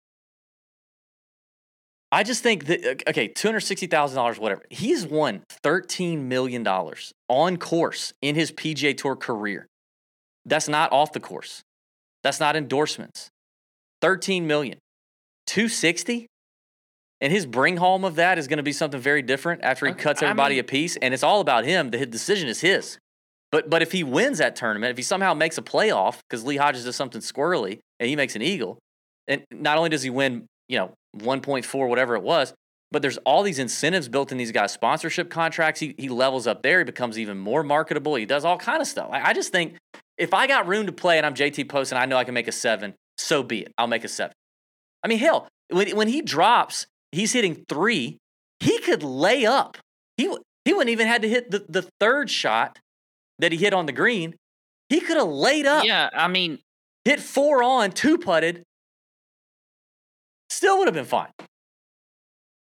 [2.11, 4.63] I just think that okay, two hundred sixty thousand dollars, whatever.
[4.71, 9.67] He's won thirteen million dollars on course in his PGA Tour career.
[10.45, 11.61] That's not off the course.
[12.23, 13.29] That's not endorsements.
[14.01, 14.77] Thirteen million.
[15.45, 16.27] Two sixty.
[17.19, 19.91] And his bring home of that is going to be something very different after he
[19.91, 21.91] Okay, cuts I everybody mean- a piece, and it's all about him.
[21.91, 22.97] The decision is his.
[23.51, 26.57] But but if he wins that tournament, if he somehow makes a playoff because Lee
[26.57, 28.79] Hodges does something squirrely and he makes an eagle,
[29.27, 32.53] and not only does he win, you know, 1.4 whatever it was,
[32.91, 35.79] but there's all these incentives built in these guys' sponsorship contracts.
[35.79, 36.79] He he levels up there.
[36.79, 38.15] He becomes even more marketable.
[38.15, 39.09] He does all kind of stuff.
[39.11, 39.75] I, I just think
[40.17, 42.33] if I got room to play and I'm JT Post and I know I can
[42.33, 43.71] make a seven, so be it.
[43.77, 44.33] I'll make a seven.
[45.03, 48.17] I mean, hell, when when he drops, he's hitting three.
[48.59, 49.77] He could lay up.
[50.17, 52.77] He he wouldn't even had to hit the, the third shot
[53.39, 54.35] that he hit on the green.
[54.89, 56.59] He could have laid up, Yeah, I mean,
[57.05, 58.63] hit four on, two putted.
[60.49, 61.29] Still would have been fine.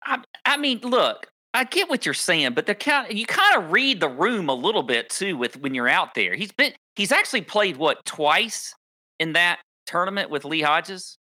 [0.08, 3.72] I, I mean, look, I get what you're saying, but the kind you kind of
[3.72, 6.36] read the room a little bit too with when you're out there.
[6.36, 8.74] He's been he's actually played what twice
[9.20, 11.18] in that tournament with Lee Hodges.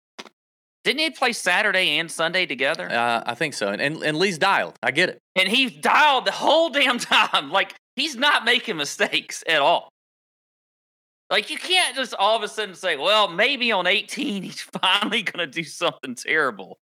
[0.84, 2.91] Didn't he play Saturday and Sunday together?
[2.91, 3.69] Uh, I think so.
[3.69, 4.76] And, and and Lee's dialed.
[4.84, 5.19] I get it.
[5.36, 7.52] And he's dialed the whole damn time.
[7.52, 9.89] Like he's not making mistakes at all.
[11.30, 15.22] Like you can't just all of a sudden say, "Well, maybe on 18 he's finally
[15.22, 16.80] going to do something terrible."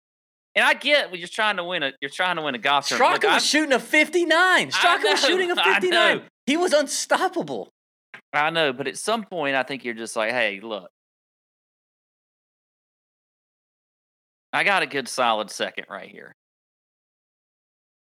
[0.56, 2.88] And I get when you're trying to win a you're trying to win a golf
[2.88, 3.20] tournament.
[3.20, 4.70] Straka Look, was shooting a 59.
[4.70, 6.22] Straka was shooting a 59.
[6.46, 7.68] He was unstoppable.
[8.32, 10.88] I know, but at some point, I think you're just like, hey, look,
[14.52, 16.32] I got a good solid second right here.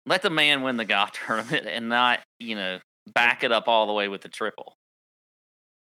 [0.06, 2.78] Let the man win the golf tournament and not, you know,
[3.12, 4.74] back it up all the way with the triple.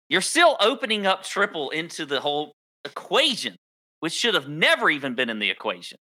[0.09, 3.55] You're still opening up triple into the whole equation,
[3.99, 5.97] which should have never even been in the equation.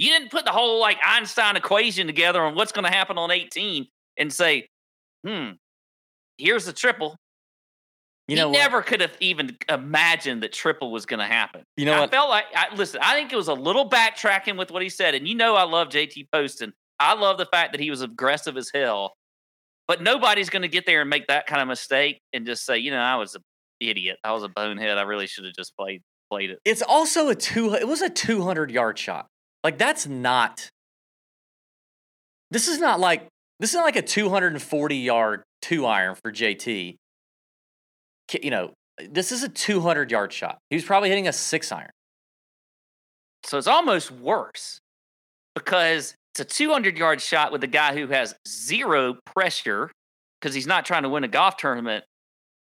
[0.00, 3.30] You didn't put the whole like Einstein equation together on what's going to happen on
[3.30, 3.86] 18
[4.16, 4.66] and say,
[5.26, 5.50] hmm,
[6.38, 7.18] here's the triple.
[8.26, 8.62] You know he what?
[8.62, 11.64] never could have even imagined that triple was going to happen.
[11.76, 12.10] You know I what?
[12.12, 15.14] felt like, I, listen, I think it was a little backtracking with what he said.
[15.14, 16.72] And you know, I love JT Poston.
[16.98, 19.12] I love the fact that he was aggressive as hell.
[19.86, 22.78] But nobody's going to get there and make that kind of mistake and just say,
[22.78, 23.42] you know, I was an
[23.80, 24.18] idiot.
[24.24, 24.96] I was a bonehead.
[24.96, 26.60] I really should have just played played it.
[26.64, 27.74] It's also a two.
[27.74, 29.26] It was a 200 yard shot.
[29.62, 30.70] Like that's not.
[32.50, 36.96] This is not like this is not like a 240 yard two iron for JT.
[38.42, 38.72] You know,
[39.10, 40.58] this is a 200 yard shot.
[40.70, 41.90] He was probably hitting a six iron.
[43.44, 44.80] So it's almost worse
[45.54, 49.90] because it's a 200 yard shot with a guy who has zero pressure
[50.40, 52.04] because he's not trying to win a golf tournament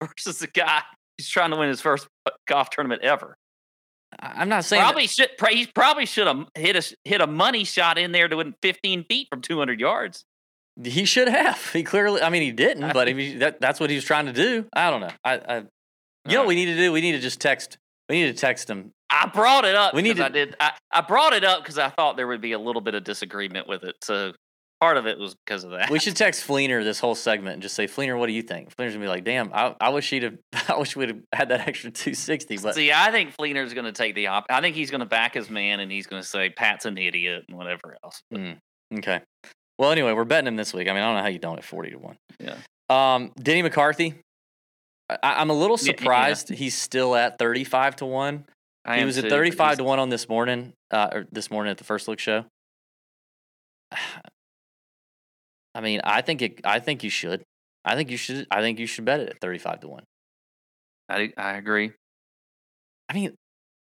[0.04, 0.82] versus a guy
[1.18, 3.36] who's trying to win his first uh, golf tournament ever.
[4.36, 5.30] I'm not saying that- Probably should.
[5.50, 9.06] He probably should have hit a hit a money shot in there to win 15
[9.06, 10.26] feet from 200 yards.
[10.84, 11.72] he should have.
[11.72, 12.22] He clearly.
[12.22, 12.94] I mean, he didn't.
[12.94, 14.66] But if he, that, that's what he was trying to do.
[14.74, 15.12] I don't know.
[15.24, 15.34] I.
[15.38, 15.58] I
[16.26, 16.92] you know what we need to do?
[16.94, 17.78] We need to just text.
[18.10, 18.92] We need to text him.
[19.10, 19.94] I brought it up.
[19.94, 20.56] We need because I did.
[20.60, 23.04] I, I brought it up because I thought there would be a little bit of
[23.04, 23.96] disagreement with it.
[24.02, 24.32] So
[24.84, 25.90] part of it was because of that.
[25.90, 28.76] We should text Flener this whole segment and just say, Flener, what do you think?
[28.76, 30.38] Flener's gonna be like, damn, I, I wish he'd have.
[30.70, 32.58] I wish we'd have had that extra 260.
[32.58, 34.46] But See, I think Flener's to take the op.
[34.50, 37.58] I think he's to back his man, and he's to say Pat's an idiot and
[37.58, 38.22] whatever else.
[38.34, 38.58] Mm,
[38.98, 39.22] okay.
[39.80, 40.90] Well, anyway, we're betting him this week.
[40.90, 42.18] I mean, I don't know how you don't at 40 to one.
[42.40, 42.58] Yeah.
[42.90, 44.16] Um, Denny McCarthy.
[45.10, 45.98] I, I'm a little Yeah, yeah.
[46.00, 48.46] surprised he's still at 35 to one.
[48.84, 51.78] I he was at 35 to 1 on this morning uh, or this morning at
[51.78, 52.44] the first look show
[55.76, 57.44] i mean i think it i think you should
[57.86, 60.04] i think you should i think you should bet it at 35 to 1
[61.10, 61.92] I, I agree.
[63.10, 63.36] i mean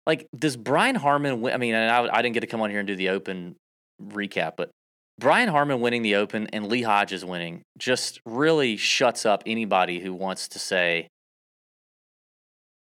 [0.06, 2.70] like does brian harman win i mean and I, I didn't get to come on
[2.70, 3.56] here and do the open
[4.02, 4.70] recap but
[5.18, 10.14] brian harman winning the open and lee hodges winning just really shuts up anybody who
[10.14, 11.08] wants to say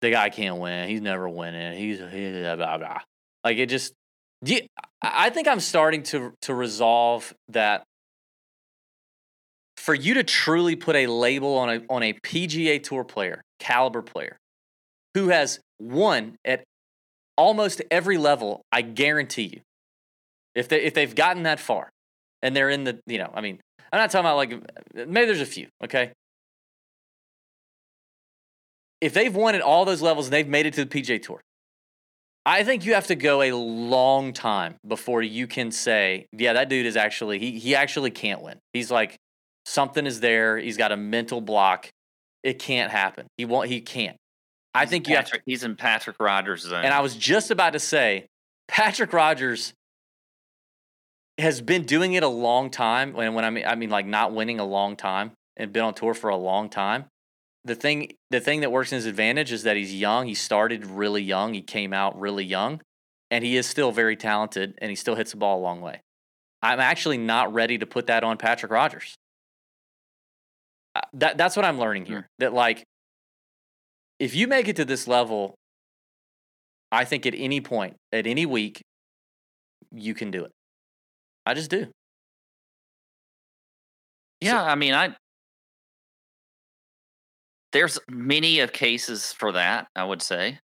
[0.01, 0.89] the guy can't win.
[0.89, 1.77] He's never winning.
[1.77, 3.01] He's he's blah blah blah.
[3.45, 3.93] Like it just.
[4.45, 4.61] You,
[5.03, 7.85] I I think I'm starting to to resolve that.
[9.91, 14.03] For you to truly put a label on a on a PGA Tour player, caliber
[14.03, 14.39] player,
[15.15, 16.63] who has won at
[17.37, 19.61] almost every level, I guarantee you,
[20.55, 21.91] if they if they've gotten that far,
[22.41, 23.59] and they're in the you know, I mean,
[23.93, 24.51] I'm not talking about like
[24.95, 26.13] maybe there's a few, okay,
[29.01, 31.41] if they've won at all those levels and they've made it to the PGA Tour,
[32.47, 36.69] I think you have to go a long time before you can say, yeah, that
[36.69, 38.61] dude is actually he he actually can't win.
[38.73, 39.19] He's like
[39.65, 40.59] something is there.
[40.59, 41.91] He's got a mental block.
[42.43, 43.27] It can't happen.
[43.37, 43.69] He won't.
[43.69, 44.17] He can't.
[44.75, 45.41] I He's think you have to.
[45.47, 46.85] He's in Patrick Rodgers' zone.
[46.85, 48.27] And I was just about to say,
[48.69, 49.75] Patrick Rodgers
[51.39, 53.13] has been doing it a long time.
[53.13, 55.95] When when I mean I mean like not winning a long time and been on
[55.95, 57.07] tour for a long time.
[57.65, 60.27] The thing the thing that works in his advantage is that he's young.
[60.27, 61.53] He started really young.
[61.53, 62.81] He came out really young,
[63.31, 64.79] and he is still very talented.
[64.79, 66.01] And he still hits the ball a long way.
[66.63, 69.17] I'm actually not ready to put that on Patrick Rodgers.
[70.95, 72.27] Uh, That that's what I'm learning here.
[72.39, 72.85] That like,
[74.19, 75.55] if you make it to this level,
[76.93, 78.83] I think at any point, at any week,
[79.93, 80.51] you can do it.
[81.47, 81.87] I just do.
[84.41, 85.15] yeah, I mean, I
[87.73, 89.87] there's many of cases for that.
[89.95, 90.59] I would say.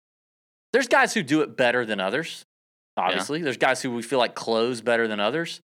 [0.73, 2.43] There's guys who do it better than others.
[2.97, 5.59] Obviously, there's guys who we feel like close better than others.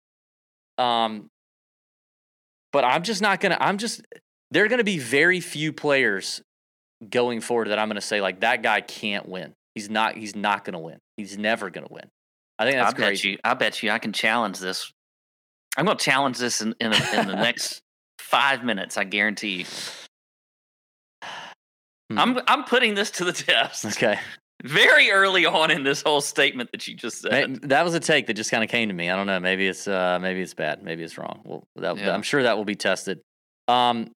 [0.78, 1.28] Um,
[2.72, 3.59] but I'm just not gonna.
[3.61, 4.02] I'm just.
[4.51, 6.40] There are gonna be very few players
[7.09, 9.53] going forward that I'm gonna say like that guy can't win.
[9.74, 10.16] He's not.
[10.16, 10.99] He's not gonna win.
[11.16, 12.09] He's never gonna win.
[12.59, 13.30] I think that's I bet crazy.
[13.30, 13.38] you.
[13.44, 13.90] I bet you.
[13.90, 14.90] I can challenge this.
[15.76, 17.82] I'm going to challenge this in in, a, in the next
[18.18, 18.97] five minutes.
[18.97, 19.64] I guarantee you.
[22.11, 22.18] Hmm.
[22.18, 24.18] I'm I'm putting this to the test Okay,
[24.64, 27.61] very early on in this whole statement that you just said.
[27.68, 29.11] that was a take that just kind of came to me.
[29.11, 29.40] I don't know.
[29.40, 30.82] Maybe it's uh, maybe it's bad.
[30.82, 31.40] Maybe it's wrong.
[31.44, 32.14] Well, that, Yeah.
[32.14, 33.20] I'm sure that will be tested.
[33.68, 34.12] Um,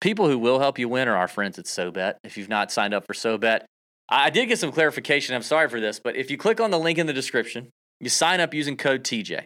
[0.00, 2.14] people who will help you win are our friends at SoBet.
[2.24, 3.64] If you've not signed up for SoBet,
[4.08, 5.34] I did get some clarification.
[5.34, 7.70] I'm sorry for this, but if you click on the link in the description,
[8.00, 9.44] you sign up using code TJ,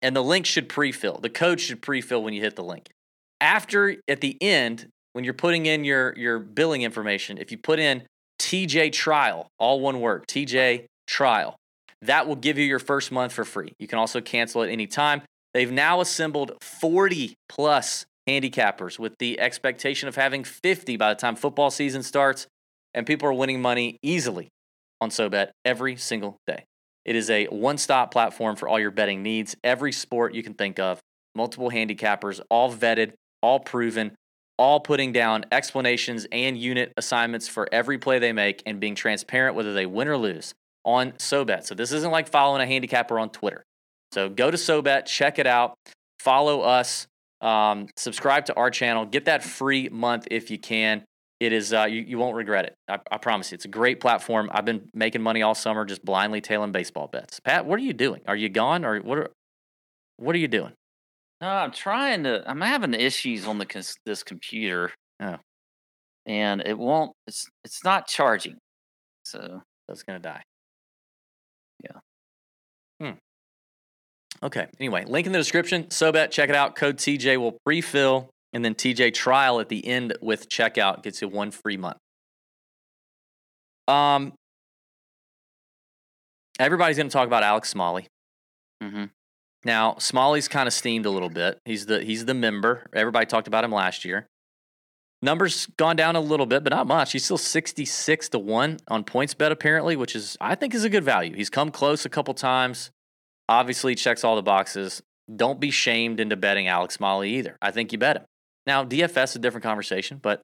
[0.00, 1.18] and the link should pre-fill.
[1.18, 2.88] The code should pre-fill when you hit the link.
[3.40, 7.78] After at the end, when you're putting in your your billing information, if you put
[7.78, 8.04] in
[8.40, 11.56] TJ trial, all one word, TJ trial.
[12.00, 13.72] That will give you your first month for free.
[13.78, 15.22] You can also cancel at any time.
[15.54, 21.36] They've now assembled 40 plus handicappers with the expectation of having 50 by the time
[21.36, 22.46] football season starts,
[22.94, 24.48] and people are winning money easily
[25.00, 26.64] on SoBet every single day.
[27.04, 30.54] It is a one stop platform for all your betting needs, every sport you can
[30.54, 31.00] think of,
[31.34, 33.12] multiple handicappers, all vetted,
[33.42, 34.14] all proven,
[34.58, 39.56] all putting down explanations and unit assignments for every play they make and being transparent
[39.56, 40.54] whether they win or lose
[40.84, 41.64] on SoBet.
[41.64, 43.64] So this isn't like following a handicapper on Twitter.
[44.12, 45.74] So go to SoBet, check it out,
[46.20, 47.06] follow us,
[47.42, 51.04] um, subscribe to our channel, get that free month if you can.
[51.40, 52.74] It is uh, you, you won't regret it.
[52.88, 53.56] I, I promise you.
[53.56, 54.48] It's a great platform.
[54.52, 57.40] I've been making money all summer just blindly tailing baseball bets.
[57.40, 58.20] Pat, what are you doing?
[58.28, 59.18] Are you gone or what?
[59.18, 59.30] Are,
[60.18, 60.72] what are you doing?
[61.40, 62.44] No, I'm trying to.
[62.48, 64.92] I'm having issues on the cons- this computer.
[65.20, 65.36] Oh.
[66.26, 67.12] and it won't.
[67.26, 68.58] It's it's not charging.
[69.24, 70.42] So That's gonna die.
[71.82, 71.98] Yeah.
[73.00, 73.16] Hmm.
[74.42, 74.66] Okay.
[74.80, 75.84] Anyway, link in the description.
[75.84, 76.74] SoBet, check it out.
[76.74, 81.28] Code TJ will pre-fill, and then TJ trial at the end with checkout gets you
[81.28, 81.98] one free month.
[83.88, 84.32] Um,
[86.58, 88.06] everybody's gonna talk about Alex Smalley.
[88.80, 89.04] hmm
[89.64, 91.58] Now, Smalley's kind of steamed a little bit.
[91.64, 92.86] He's the he's the member.
[92.94, 94.26] Everybody talked about him last year.
[95.24, 97.12] Numbers gone down a little bit, but not much.
[97.12, 101.04] He's still 66 to 1 on PointsBet apparently, which is I think is a good
[101.04, 101.34] value.
[101.34, 102.90] He's come close a couple times.
[103.48, 105.02] Obviously checks all the boxes.
[105.34, 107.56] Don't be shamed into betting Alex Smalley either.
[107.62, 108.24] I think you bet him.
[108.66, 110.40] Now, DFS is a different conversation, but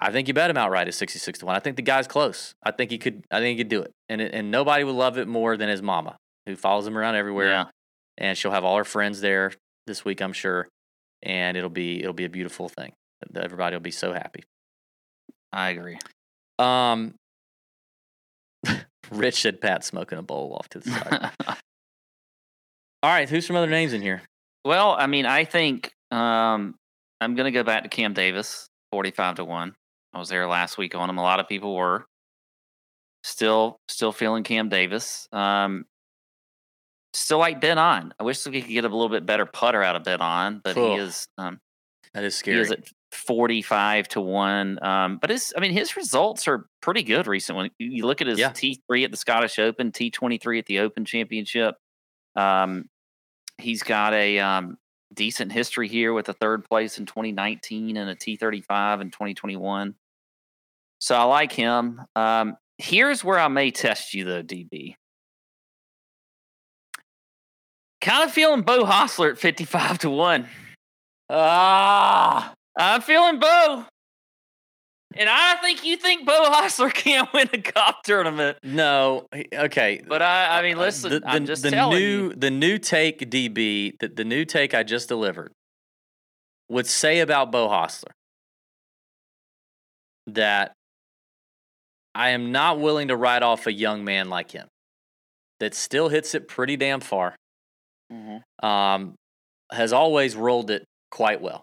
[0.00, 1.54] I think you bet him outright at 66 to 1.
[1.56, 2.54] I think the guy's close.
[2.62, 3.90] I think he could I think he could do it.
[4.08, 6.16] And it- and nobody would love it more than his mama,
[6.46, 7.64] who follows him around everywhere yeah,
[8.18, 9.52] and she'll have all her friends there
[9.86, 10.68] this week, I'm sure,
[11.22, 12.92] and it'll be it'll be a beautiful thing.
[13.34, 14.42] Everybody will be so happy.
[15.52, 15.98] I agree.
[16.58, 17.14] Um,
[19.10, 21.30] Rich said Pat smoking a bowl off to the side.
[23.02, 24.22] all right, who's some other names in here?
[24.64, 26.74] well, I mean, I think um,
[27.20, 29.74] I'm going to go back to Cam Davis, 45 to one.
[30.12, 31.16] I was there last week on him.
[31.18, 32.04] A lot of people were
[33.24, 35.28] still still feeling Cam Davis.
[35.32, 35.86] Um,
[37.14, 38.12] still like Ben An.
[38.18, 40.76] I wish we could get a little bit better putter out of Ben An, but
[40.76, 41.58] Oh, he is um,
[42.14, 42.60] That is he scary.
[42.60, 47.26] is at 45 to 1 um but his i mean his results are pretty good
[47.26, 48.50] recently you you look at his Yeah.
[48.50, 51.74] t3 at the scottish open t23 at the open championship
[52.36, 52.84] um
[53.58, 54.76] he's got a um
[55.12, 59.94] decent history here with a third place in 2019 and a t35 in 2021
[60.98, 62.00] so i like him.
[62.14, 64.94] Um here's where i may test you though db
[68.00, 70.46] kind of feeling beau hossler at 55 to 1
[71.28, 73.84] ah, i'm feeling beau
[75.16, 78.58] And I think you think Beau Hossler can't win a golf tournament.
[78.62, 80.00] No, okay.
[80.06, 82.34] But I, I mean, listen, the, I'm just the telling new you.
[82.34, 85.52] the new take DB the, the new take I just delivered
[86.68, 88.12] would say about Beau Hossler
[90.28, 90.72] that
[92.14, 94.68] I am not willing to write off a young man like him
[95.58, 97.34] that still hits it pretty damn far.
[98.12, 98.42] Mhm.
[98.62, 99.14] Um,
[99.72, 101.62] has always rolled it quite well.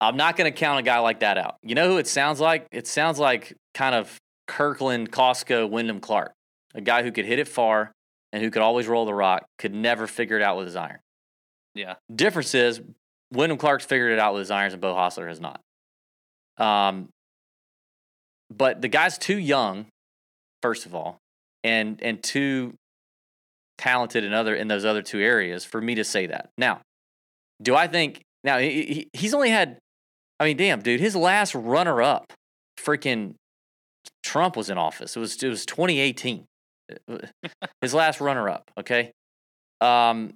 [0.00, 1.56] I'm not going to count a guy like that out.
[1.62, 2.66] You know who it sounds like?
[2.72, 6.32] It sounds like kind of Kirkland, Costco, Wyndham Clark,
[6.74, 7.92] a guy who could hit it far
[8.32, 10.98] and who could always roll the rock, could never figure it out with his iron.
[11.74, 11.94] Yeah.
[12.14, 12.80] Difference is
[13.32, 15.60] Wyndham Clark's figured it out with his irons and Beau Hossler has not.
[16.58, 17.08] Um,
[18.50, 19.86] but the guy's too young,
[20.62, 21.18] first of all,
[21.62, 22.74] and and too
[23.78, 26.50] talented in other in those other two areas for me to say that.
[26.58, 26.80] Now,
[27.62, 29.78] do I think now he, he- he's only had?
[30.40, 32.32] I mean, damn, dude, his last runner up,
[32.78, 33.34] freaking
[34.22, 35.16] Trump was in office.
[35.16, 36.46] It was it was 2018.
[37.82, 38.70] his last runner up.
[38.78, 39.12] Okay,
[39.80, 40.34] um,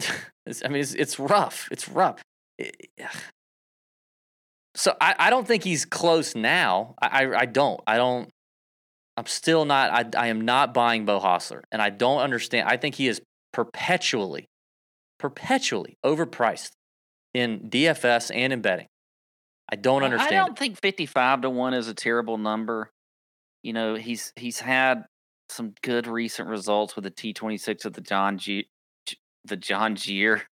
[0.46, 1.68] it's, I mean, it's it's rough.
[1.70, 2.20] It's rough.
[2.58, 2.74] It-
[4.74, 6.96] so I, I don't think he's close now.
[7.00, 7.80] I, I I don't.
[7.86, 8.28] I don't.
[9.16, 9.90] I'm still not.
[9.90, 12.68] I I am not buying Beau Hossler, and I don't understand.
[12.68, 14.44] I think he is perpetually,
[15.18, 16.72] perpetually overpriced
[17.32, 18.86] in DFS and in betting.
[19.68, 20.34] I don't understand.
[20.36, 22.90] I don't think 55 to 1 is a terrible number.
[23.62, 25.04] You know, he's he's had
[25.48, 28.68] some good recent results with the T26 of the John G
[29.46, 30.42] the John Deere,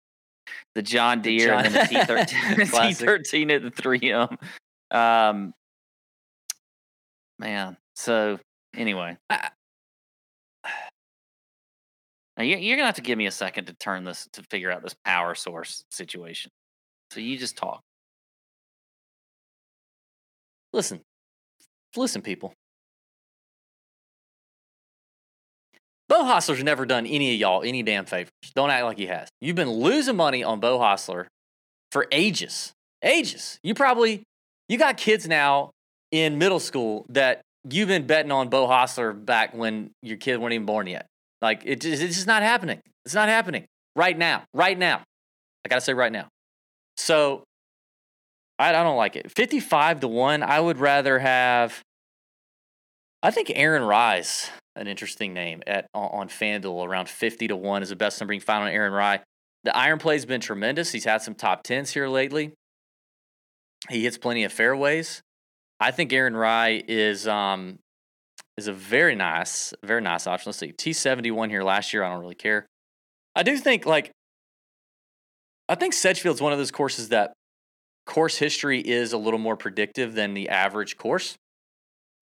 [0.75, 4.97] the John Deere, and then the John- T13, T13 at the 3M.
[4.97, 5.53] Um,
[7.39, 8.39] man, so
[8.77, 9.51] anyway, I-
[12.37, 14.71] now you, you're gonna have to give me a second to turn this to figure
[14.71, 16.51] out this power source situation.
[17.12, 17.84] So you just talk.
[20.75, 21.01] Listen,
[21.97, 22.53] listen, people.
[26.09, 28.33] Beau Hossler's never done any of y'all any damn favors.
[28.57, 29.29] Don't act like he has.
[29.41, 31.27] You've been losing money on Beau Hossler
[31.93, 32.72] for ages.
[33.05, 33.61] Ages.
[33.62, 34.25] You probably
[34.68, 35.70] you got kids now
[36.11, 40.55] in middle school that you've been betting on Beau Hossler back when your kid weren't
[40.55, 41.07] even born yet.
[41.41, 42.81] Like it just, it's just not happening.
[43.05, 44.43] It's not happening right now.
[44.53, 45.03] Right now.
[45.64, 46.27] I gotta say right now.
[46.97, 47.45] So
[48.59, 49.31] I, I don't like it.
[49.31, 51.83] 55 to 1, I would rather have.
[53.23, 56.87] I think Aaron Rai's an interesting name at on, FanDuel.
[56.87, 59.21] Around 50 to 1 is the best number you can find on Aaron Rai.
[59.65, 60.93] The iron play's been tremendous.
[60.93, 62.53] He's had some top 10s here lately.
[63.89, 65.23] He hits plenty of fairways.
[65.81, 67.79] I think Aaron Rai is um
[68.57, 70.51] is a very nice, very nice option.
[70.51, 70.73] Let's see.
[70.73, 72.05] T71 here last year.
[72.05, 72.67] I don't really care.
[73.35, 74.11] I do think like
[75.69, 77.33] I think Sedgefield's one of those courses that
[78.07, 81.37] course history is a little more predictive than the average course.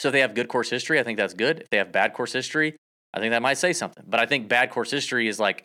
[0.01, 1.61] So if they have good course history, I think that's good.
[1.61, 2.77] If they have bad course history,
[3.15, 4.05] I think that might say something.
[4.07, 5.65] But I think bad course history is like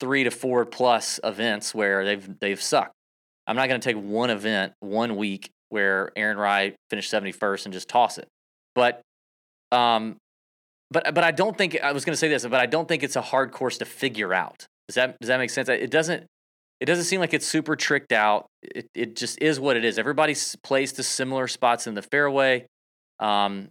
[0.00, 2.92] three to four plus events where they've they've sucked.
[3.46, 7.72] I'm not going to take one event one week where Aaron Rai finished 71st and
[7.72, 8.28] just toss it.
[8.74, 9.00] But
[9.72, 10.16] um,
[10.90, 13.02] but but I don't think I was going to say this, but I don't think
[13.02, 14.66] it's a hard course to figure out.
[14.88, 15.68] Does that does that make sense?
[15.68, 16.26] It doesn't.
[16.80, 18.46] It doesn't seem like it's super tricked out.
[18.62, 19.98] It it just is what it is.
[19.98, 22.66] Everybody plays to similar spots in the fairway.
[23.18, 23.70] Um,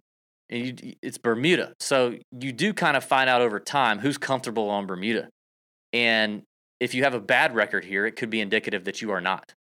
[0.50, 4.70] and you, it's Bermuda, so you do kind of find out over time who's comfortable
[4.70, 5.30] on Bermuda.
[5.92, 6.44] And
[6.80, 9.54] if you have a bad record here, it could be indicative that you are not.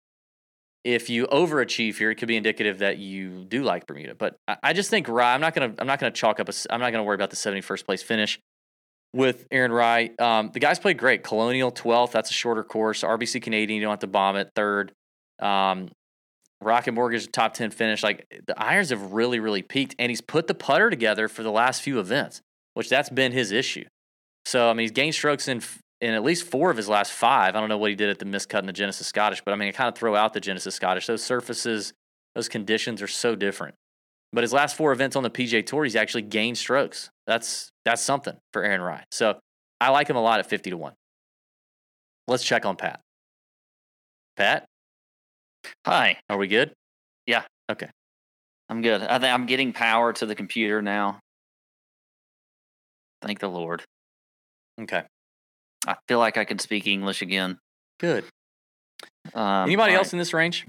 [0.84, 4.14] If you overachieve here, it could be indicative that you do like Bermuda.
[4.14, 5.34] But I, I just think Rai.
[5.34, 5.74] I'm not gonna.
[5.80, 6.50] I'm not gonna chalk up.
[6.50, 8.40] A, I'm not gonna worry about the 71st place finish
[9.16, 10.12] with Aaron Rai.
[10.20, 11.24] Um, the guys played great.
[11.24, 12.12] Colonial 12th.
[12.12, 13.02] That's a shorter course.
[13.02, 13.78] RBC Canadian.
[13.78, 14.52] You don't have to bomb it.
[14.56, 14.92] Third.
[15.40, 15.90] Um,
[16.62, 18.04] Rocket Mortgage top 10 finish.
[18.04, 21.52] Like the irons have really, really peaked, and he's put the putter together for the
[21.52, 22.42] last few events,
[22.74, 23.86] which that's been his issue.
[24.46, 25.62] So I mean, he's gained strokes in
[26.02, 27.56] in at least four of his last five.
[27.56, 29.58] I don't know what he did at the miscut in the Genesis Scottish, but I
[29.58, 31.08] mean, I kind of throw out the Genesis Scottish.
[31.08, 31.94] Those surfaces,
[32.36, 33.76] those conditions are so different.
[34.36, 37.10] But his last four events on the PGA Tour, he's actually gained strokes.
[37.26, 39.02] That's that's something for Aaron Rai.
[39.10, 39.40] So
[39.80, 40.94] I like him a lot at fifty to one.
[42.28, 43.00] Let's check on Pat.
[44.36, 44.66] Pat,
[45.86, 46.74] Hi, are we good?
[47.26, 47.44] Yeah.
[47.72, 47.90] Okay.
[48.68, 49.02] I'm good.
[49.02, 51.20] I think I'm getting power to the computer now.
[53.22, 53.84] Thank the Lord.
[54.82, 55.04] Okay,
[55.88, 57.58] I feel like I can speak English again.
[58.00, 58.26] good.
[59.34, 60.68] Um, Anybody else in this range?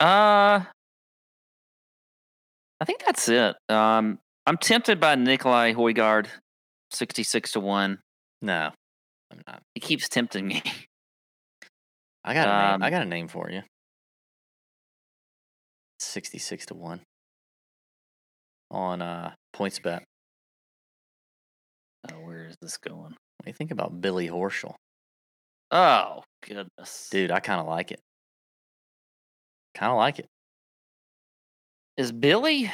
[0.00, 0.62] Uh,
[2.84, 3.56] I think that's it.
[3.70, 6.26] Um, I'm tempted by Nicolai Højgaard,
[6.90, 8.00] sixty-six to one.
[8.42, 8.72] No,
[9.32, 9.62] I'm not.
[9.74, 10.62] He keeps tempting me.
[12.26, 12.74] I got a name.
[12.74, 13.62] Um, I got a name for you.
[15.98, 17.00] 66 to 1
[18.70, 20.02] on uh, PointsBet.
[22.12, 22.98] Oh, where is this going?
[22.98, 24.74] What do you think about Billy Horschel?
[25.70, 28.00] Oh goodness, Dude, I kind of like it.
[29.74, 30.26] Kind of like it.
[31.96, 32.70] Is Billy?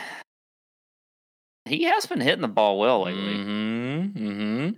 [1.67, 3.35] He has been hitting the ball well lately.
[3.35, 4.29] Mm-hmm.
[4.29, 4.71] Mm-hmm.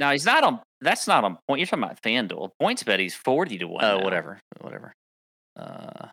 [0.00, 0.60] Now he's not on.
[0.80, 1.60] That's not on point.
[1.60, 2.98] You're talking about FanDuel PointsBet.
[2.98, 3.84] He's forty to one.
[3.84, 4.04] Oh, now.
[4.04, 4.40] whatever.
[4.60, 4.92] Whatever.
[5.56, 6.08] Uh,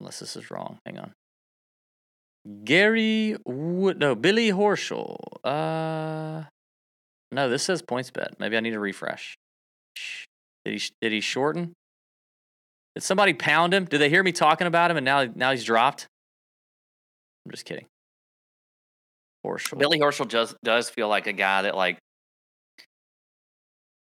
[0.00, 0.78] unless this is wrong.
[0.86, 1.12] Hang on.
[2.64, 3.98] Gary Wood.
[3.98, 5.18] No, Billy Horschel.
[5.44, 6.44] Uh,
[7.32, 8.38] no, this says PointsBet.
[8.38, 9.36] Maybe I need to refresh.
[10.64, 10.90] Did he?
[11.02, 11.74] Did he shorten?
[12.94, 13.84] Did somebody pound him?
[13.84, 16.06] Did they hear me talking about him and now now he's dropped?
[17.48, 17.86] I'm just kidding.
[19.46, 19.78] Horschel.
[19.78, 21.98] Billy Horschel does does feel like a guy that like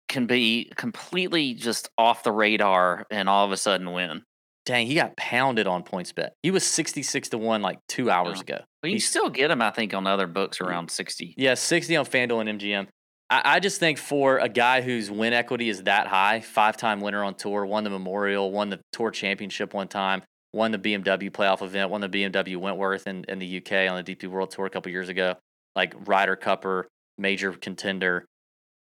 [0.09, 4.23] can be completely just off the radar and all of a sudden win.
[4.65, 6.31] Dang, he got pounded on PointsBet.
[6.43, 8.55] He was 66 to 1 like two hours Yeah.
[8.55, 8.63] ago.
[8.81, 11.33] But you He's- still get him, I think, on other books around sixty.
[11.37, 12.87] Yeah, 60 on FanDuel and MGM.
[13.29, 16.99] I, I just think for a guy whose win equity is that high, five time
[16.99, 20.23] winner on tour, won the Memorial, won the Tour Championship one time,
[20.53, 24.15] won the BMW playoff event, won the BMW Wentworth in, in the UK on the
[24.15, 25.35] DP World Tour a couple years ago,
[25.75, 26.85] like Ryder Cupper,
[27.17, 28.25] major contender.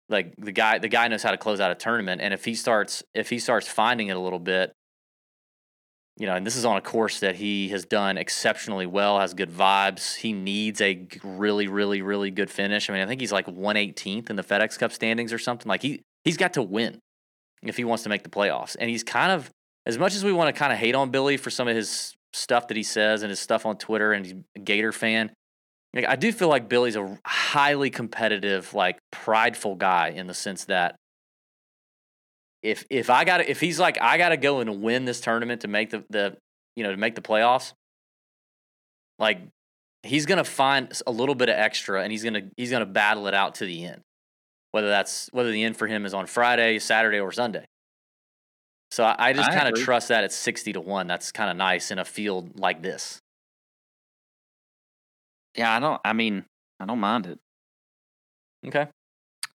[0.09, 2.55] Like the guy, the guy knows how to close out a tournament, and if he
[2.55, 4.71] starts, if he starts finding it a little bit,
[6.17, 9.33] you know, and this is on a course that he has done exceptionally well, has
[9.33, 10.15] good vibes.
[10.15, 12.89] He needs a really, really, really good finish.
[12.89, 15.69] I mean, I think he's like 118th in the FedEx Cup standings or something.
[15.69, 16.99] Like he he's got to win
[17.61, 18.75] if he wants to make the playoffs.
[18.79, 19.51] And he's kind of
[19.87, 22.13] as much as we want to kind of hate on Billy for some of his
[22.33, 25.31] stuff that he says and his stuff on Twitter and he's a Gator fan.
[25.93, 30.65] Like, I do feel like Billy's a highly competitive, like prideful guy in the sense
[30.65, 30.97] that
[32.61, 35.61] if if I got if he's like I got to go and win this tournament
[35.61, 36.35] to make the the
[36.75, 37.71] you know to make the playoffs,
[39.19, 39.39] like
[40.03, 43.33] he's gonna find a little bit of extra and he's gonna he's gonna battle it
[43.33, 44.01] out to the end,
[44.71, 47.65] whether that's whether the end for him is on Friday, Saturday, or Sunday.
[48.91, 51.07] So I, I just kind of trust that at sixty to one.
[51.07, 53.19] That's kind of nice in a field like this.
[55.55, 55.99] Yeah, I don't.
[56.05, 56.45] I mean,
[56.79, 57.39] I don't mind it.
[58.65, 58.87] Okay.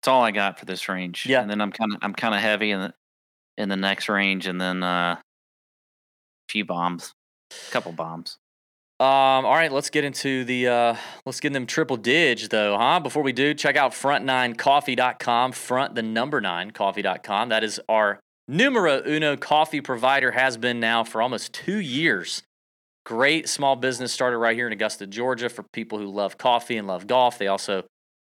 [0.02, 1.26] That's all I got for this range.
[1.26, 1.42] Yeah.
[1.42, 2.94] and then I'm kind of I'm kind of heavy in the
[3.56, 5.22] in the next range, and then uh, a
[6.48, 7.12] few bombs,
[7.50, 8.38] a couple bombs.
[9.00, 13.00] Um, all right, let's get into the uh let's get them triple dig though, huh?
[13.00, 17.48] Before we do, check out front9coffee.com, front the number 9 coffee.com.
[17.48, 22.42] That is our numero uno coffee provider has been now for almost 2 years.
[23.04, 26.86] Great small business started right here in Augusta, Georgia for people who love coffee and
[26.86, 27.38] love golf.
[27.38, 27.84] They also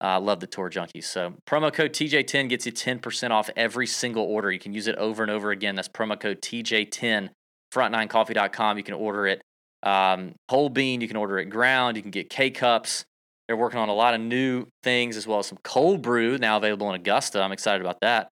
[0.03, 1.05] uh, love the tour junkies.
[1.05, 4.51] So promo code TJ10 gets you 10% off every single order.
[4.51, 5.77] You can use it over and over again.
[5.77, 7.31] That's promo code TJ10,
[7.73, 8.77] front9coffee.com.
[8.77, 9.43] You can order it
[9.83, 11.01] um, whole bean.
[11.01, 11.97] You can order it ground.
[11.97, 13.05] You can get K cups.
[13.47, 16.57] They're working on a lot of new things as well as some cold brew now
[16.57, 17.41] available in Augusta.
[17.41, 18.29] I'm excited about that.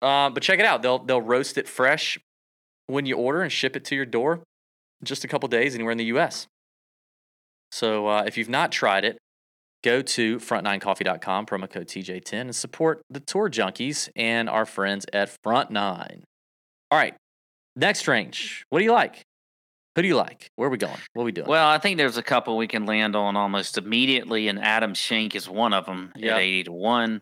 [0.00, 0.82] Uh, but check it out.
[0.82, 2.18] They'll they'll roast it fresh
[2.86, 4.34] when you order and ship it to your door
[5.00, 6.46] in just a couple days anywhere in the U.S.
[7.72, 9.18] So uh, if you've not tried it,
[9.84, 15.36] go to front9coffee.com, promo code TJ10, and support the tour junkies and our friends at
[15.42, 16.24] Front Nine.
[16.90, 17.14] All right,
[17.76, 18.64] next range.
[18.70, 19.22] What do you like?
[19.96, 20.48] Who do you like?
[20.56, 20.96] Where are we going?
[21.12, 21.48] What are we doing?
[21.48, 25.34] Well, I think there's a couple we can land on almost immediately, and Adam Schenk
[25.34, 26.32] is one of them Yep.
[26.34, 27.20] at eighty to one.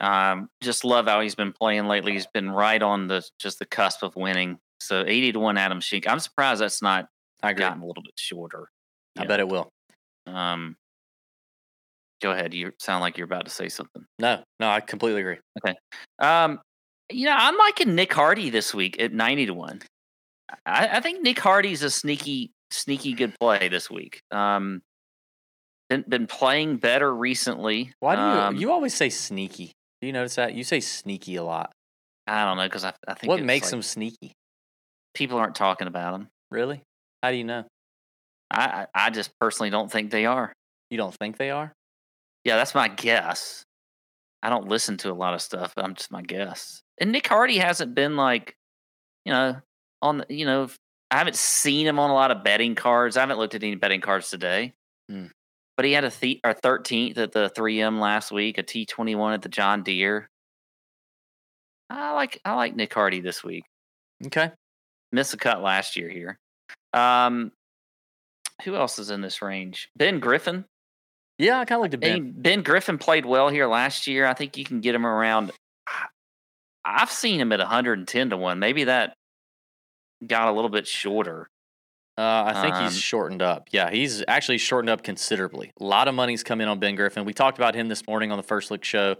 [0.00, 2.12] Um, just love how he's been playing lately.
[2.12, 4.58] He's been right on the just the cusp of winning.
[4.80, 6.08] So eighty to one, Adam Schenk.
[6.08, 7.08] I'm surprised that's not
[7.42, 7.60] I agree.
[7.60, 8.68] gotten a little bit shorter.
[9.18, 9.70] I bet it will.
[10.26, 10.76] Um,
[12.20, 12.52] go ahead.
[12.52, 14.04] You sound like you're about to say something.
[14.18, 15.38] No, no, I completely agree.
[15.64, 15.76] Okay.
[16.18, 16.60] Um,
[17.10, 19.80] you know, I'm liking Nick Hardy this week at ninety to one.
[20.66, 24.20] I, I think Nick Hardy's a sneaky, sneaky good play this week.
[24.30, 24.82] Um,
[25.88, 27.92] been been playing better recently.
[28.00, 29.72] Why do you Um, you always say sneaky?
[30.06, 30.54] Do you notice that?
[30.54, 31.72] You say sneaky a lot.
[32.28, 34.34] I don't know because I, I think What makes like them sneaky?
[35.14, 36.28] people aren't talking about them.
[36.48, 36.80] Really?
[37.24, 37.64] How do you know?
[38.48, 40.52] I, I I just personally don't think they are.
[40.90, 41.72] You don't think they are?
[42.44, 43.64] Yeah, that's my guess.
[44.44, 45.72] I don't listen to a lot of stuff.
[45.74, 46.82] But I'm just my guess.
[47.00, 48.54] And Nick Hardy hasn't been like,
[49.24, 49.56] you know,
[50.02, 50.68] on the, you know,
[51.10, 53.16] I haven't seen him on a lot of betting cards.
[53.16, 54.72] I haven't looked at any betting cards today.
[55.10, 55.26] Hmm.
[55.76, 59.42] But he had a th- or 13th at the 3M last week, a T21 at
[59.42, 60.28] the John Deere.
[61.90, 63.64] I like I like Nick Hardy this week.
[64.26, 64.50] Okay.
[65.12, 66.38] Missed a cut last year here.
[66.92, 67.52] Um,
[68.64, 69.88] who else is in this range?
[69.96, 70.64] Ben Griffin.
[71.38, 72.32] Yeah, I kind of looked at Ben.
[72.32, 72.42] Ben.
[72.42, 74.26] ben Griffin played well here last year.
[74.26, 75.52] I think you can get him around.
[76.84, 78.58] I've seen him at 110 to 1.
[78.58, 79.14] Maybe that
[80.26, 81.48] got a little bit shorter.
[82.18, 83.68] Uh, I think Um, he's shortened up.
[83.72, 85.70] Yeah, he's actually shortened up considerably.
[85.80, 87.24] A lot of money's come in on Ben Griffin.
[87.26, 89.16] We talked about him this morning on the First Look show.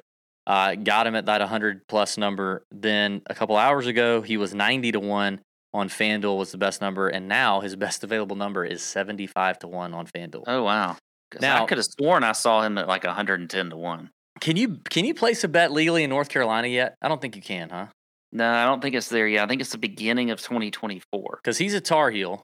[0.46, 2.64] Uh, got him at that 100 plus number.
[2.70, 5.40] Then a couple hours ago, he was 90 to 1
[5.74, 7.08] on FanDuel was the best number.
[7.08, 10.44] And now his best available number is 75 to 1 on FanDuel.
[10.46, 10.96] Oh wow.
[11.40, 14.10] Now- I could have sworn I saw him at like 110 to one.
[14.40, 16.94] Can you can you place a bet legally in North Carolina yet?
[17.02, 17.86] I don't think you can, huh?
[18.32, 19.42] No, I don't think it's there yet.
[19.44, 21.40] I think it's the beginning of 2024.
[21.42, 22.42] Because he's a Tar Heel.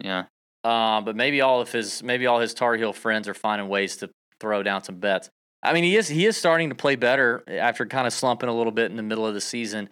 [0.00, 0.24] Yeah.
[0.62, 3.96] Uh, but maybe all of his maybe all his Tar Heel friends are finding ways
[3.98, 5.30] to throw down some bets.
[5.62, 8.54] I mean, he is he is starting to play better after kind of slumping a
[8.54, 9.88] little bit in the middle of the season.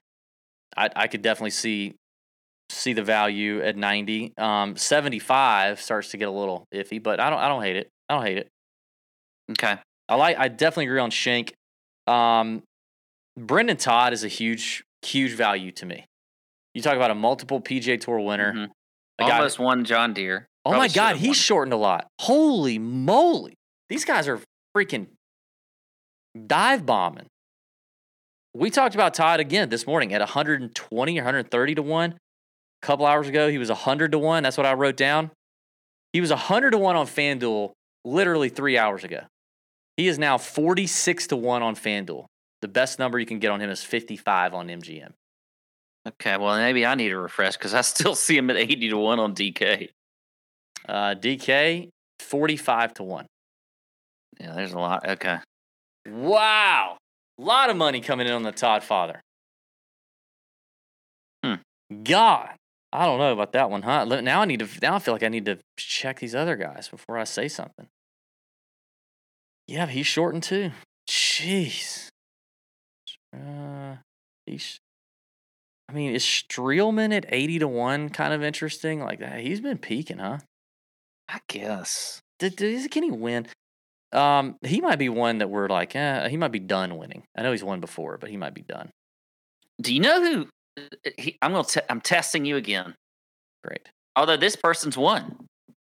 [0.76, 1.94] I I could definitely see
[2.70, 4.32] see the value at 90.
[4.38, 7.88] Um, 75 starts to get a little iffy, but I don't I don't hate it.
[8.09, 8.48] I don't hate it.
[9.52, 9.76] Okay.
[10.09, 11.52] I like I definitely agree on Schenk.
[12.06, 12.62] Um,
[13.38, 16.04] Brendon Todd is a huge huge value to me.
[16.74, 18.52] You talk about a multiple PGA Tour winner.
[18.54, 18.68] Mhm.
[19.18, 20.48] Almost won John Deere.
[20.64, 21.34] Oh my God, he's won.
[21.34, 22.08] shortened a lot.
[22.20, 23.54] Holy moly.
[23.88, 24.40] These guys are
[24.76, 25.06] freaking
[26.46, 27.26] dive bombing.
[28.54, 32.10] We talked about Todd again this morning at 120 or 130 to 1.
[32.10, 34.42] A couple hours ago, he was 100 to 1.
[34.42, 35.30] That's what I wrote down.
[36.12, 37.72] He was 100 to 1 on FanDuel
[38.04, 39.20] literally three hours ago.
[39.96, 42.26] He is now 46 to 1 on FanDuel.
[42.62, 45.12] The best number you can get on him is 55 on MGM.
[46.09, 48.96] Okay, well maybe I need a refresh because I still see him at 80 to
[48.96, 49.90] one on DK.
[50.88, 51.88] Uh, DK,
[52.20, 53.26] 45 to 1.
[54.40, 55.06] Yeah, there's a lot.
[55.06, 55.38] Okay.
[56.09, 56.96] Wow.
[57.38, 59.20] A lot of money coming in on the Todd father.
[61.44, 61.54] Hmm.
[62.04, 62.50] God.
[62.92, 64.04] I don't know about that one, huh?
[64.04, 66.88] Now I need to now I feel like I need to check these other guys
[66.88, 67.86] before I say something.
[69.66, 70.70] Yeah, he's shortened too.
[71.09, 72.09] Jeez.
[73.36, 73.96] Uh
[74.46, 74.78] he's
[75.89, 79.01] I mean, is Streelman at 80 to 1 kind of interesting?
[79.01, 79.22] Like.
[79.39, 80.39] He's been peaking, huh?
[81.28, 82.20] I guess.
[82.39, 83.47] Did, did, can he win?
[84.12, 87.24] Um, he might be one that we're like, eh, he might be done winning.
[87.36, 88.91] I know he's won before, but he might be done.
[89.80, 90.49] Do you know who?
[91.18, 91.64] He, I'm gonna.
[91.64, 92.95] Te- I'm testing you again.
[93.64, 93.89] Great.
[94.16, 95.47] Although this person's won,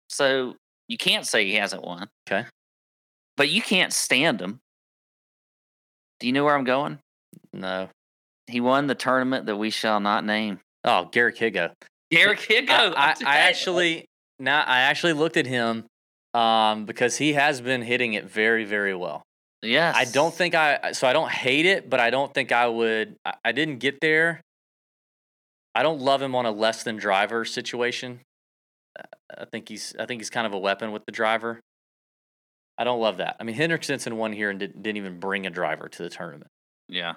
[0.09, 0.55] so
[0.87, 2.07] you can't say he hasn't won.
[2.27, 2.45] Okay.
[3.37, 4.59] But you can't stand him.
[6.19, 6.99] Do you know where I'm going?
[7.53, 7.89] No.
[8.47, 10.59] He won the tournament that we shall not name.
[10.83, 11.71] Oh, Garrick Higgo.
[12.11, 12.69] Garrick Higgo.
[12.69, 14.05] I, I, I actually
[14.39, 15.85] now I actually looked at him
[16.33, 19.23] um, because he has been hitting it very, very well.
[19.61, 19.95] yes.
[19.95, 23.15] I don't think I so I don't hate it, but I don't think I would.
[23.25, 24.41] I, I didn't get there.
[25.73, 28.19] I don't love him on a less than driver situation.
[29.37, 31.61] I think he's I think he's kind of a weapon with the driver.
[32.77, 33.35] I don't love that.
[33.39, 36.47] I mean, Stenson won here and didn't, didn't even bring a driver to the tournament.
[36.89, 37.13] Yeah.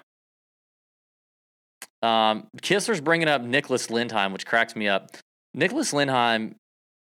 [2.05, 5.09] Um, Kissler's bringing up Nicholas Lindheim, which cracks me up.
[5.53, 6.55] Nicholas Lindheim,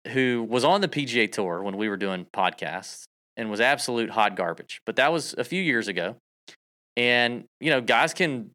[0.08, 3.04] who was on the PGA Tour when we were doing podcasts
[3.36, 6.16] and was absolute hot garbage, but that was a few years ago.
[6.96, 8.50] And, you know, guys can,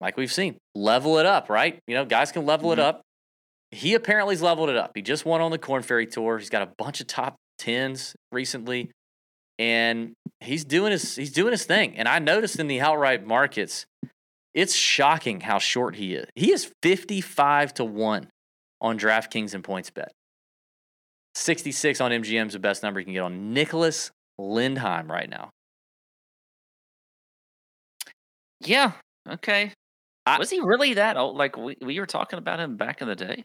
[0.00, 1.78] like we've seen, level it up, right?
[1.86, 2.74] You know, guys can level Mhm.
[2.74, 3.02] it up.
[3.70, 4.92] He apparently's leveled it up.
[4.94, 6.38] He just won on the Corn Ferry Tour.
[6.38, 8.90] He's got a bunch of top tens recently.
[9.58, 11.96] And he's doing his he's doing his thing.
[11.96, 13.86] And I noticed in the outright markets,
[14.54, 16.26] it's shocking how short he is.
[16.34, 18.28] He is 55 to 1
[18.80, 20.08] on DraftKings and PointsBet.
[21.34, 25.50] 66 on MGM is the best number you can get on Nicholas Lindheim right now.
[28.60, 28.92] Yeah.
[29.28, 29.72] Okay.
[30.26, 31.36] I- was he really that old?
[31.36, 33.44] Like we, we were talking about him back in the day.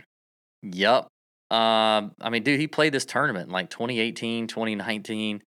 [0.63, 1.07] Yep.
[1.51, 5.41] Um, I mean, dude, he played this tournament in like 2018, 2019.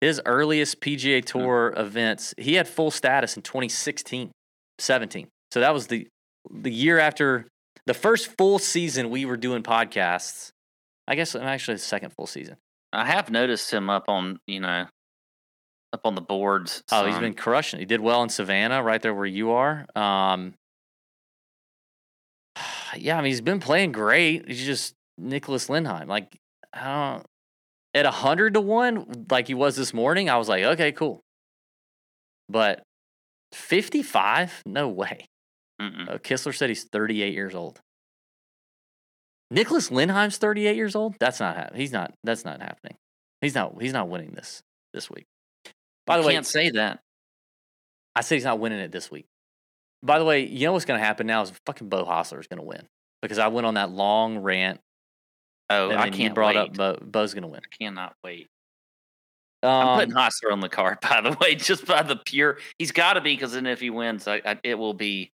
[0.00, 4.30] His earliest PGA Tour events, he had full status in 2016,
[4.78, 5.28] 17.
[5.52, 6.08] So that was the
[6.50, 7.48] the year after
[7.86, 10.50] the first full season we were doing podcasts.
[11.08, 12.56] I guess I'm actually the second full season.
[12.92, 14.86] I have noticed him up on you know
[15.92, 16.82] up on the boards.
[16.92, 17.80] Oh, he's been crushing.
[17.80, 19.86] He did well in Savannah, right there where you are.
[19.94, 20.54] Um,
[22.96, 24.48] yeah, I mean, he's been playing great.
[24.48, 26.06] He's just Nicholas Lindheim.
[26.06, 26.36] Like,
[26.72, 27.26] I don't.
[27.94, 31.22] At hundred to one, like he was this morning, I was like, okay, cool.
[32.46, 32.82] But
[33.56, 35.26] fifty-five, no way.
[35.80, 37.80] Uh, Kistler said he's thirty-eight years old.
[39.50, 41.16] Nicholas Lindheim's thirty-eight years old.
[41.20, 41.80] That's not happening.
[41.80, 42.14] He's not.
[42.24, 42.96] That's not happening.
[43.40, 43.80] He's not.
[43.80, 44.62] He's not winning this
[44.94, 45.26] this week.
[46.06, 47.00] By the You way, can't say that.
[48.14, 49.26] I said he's not winning it this week.
[50.02, 52.46] By the way, you know what's going to happen now is fucking Beau Hossler is
[52.46, 52.86] going to win
[53.22, 54.80] because I went on that long rant
[55.68, 56.60] Oh, and I can't brought wait.
[56.60, 57.60] up Beau, Beau's going to win.
[57.60, 58.46] I cannot wait.
[59.62, 62.58] Um, I'm putting Hossler on the card, by the way, just by the pure.
[62.78, 65.32] He's got to be because then if he wins, I, I, it will be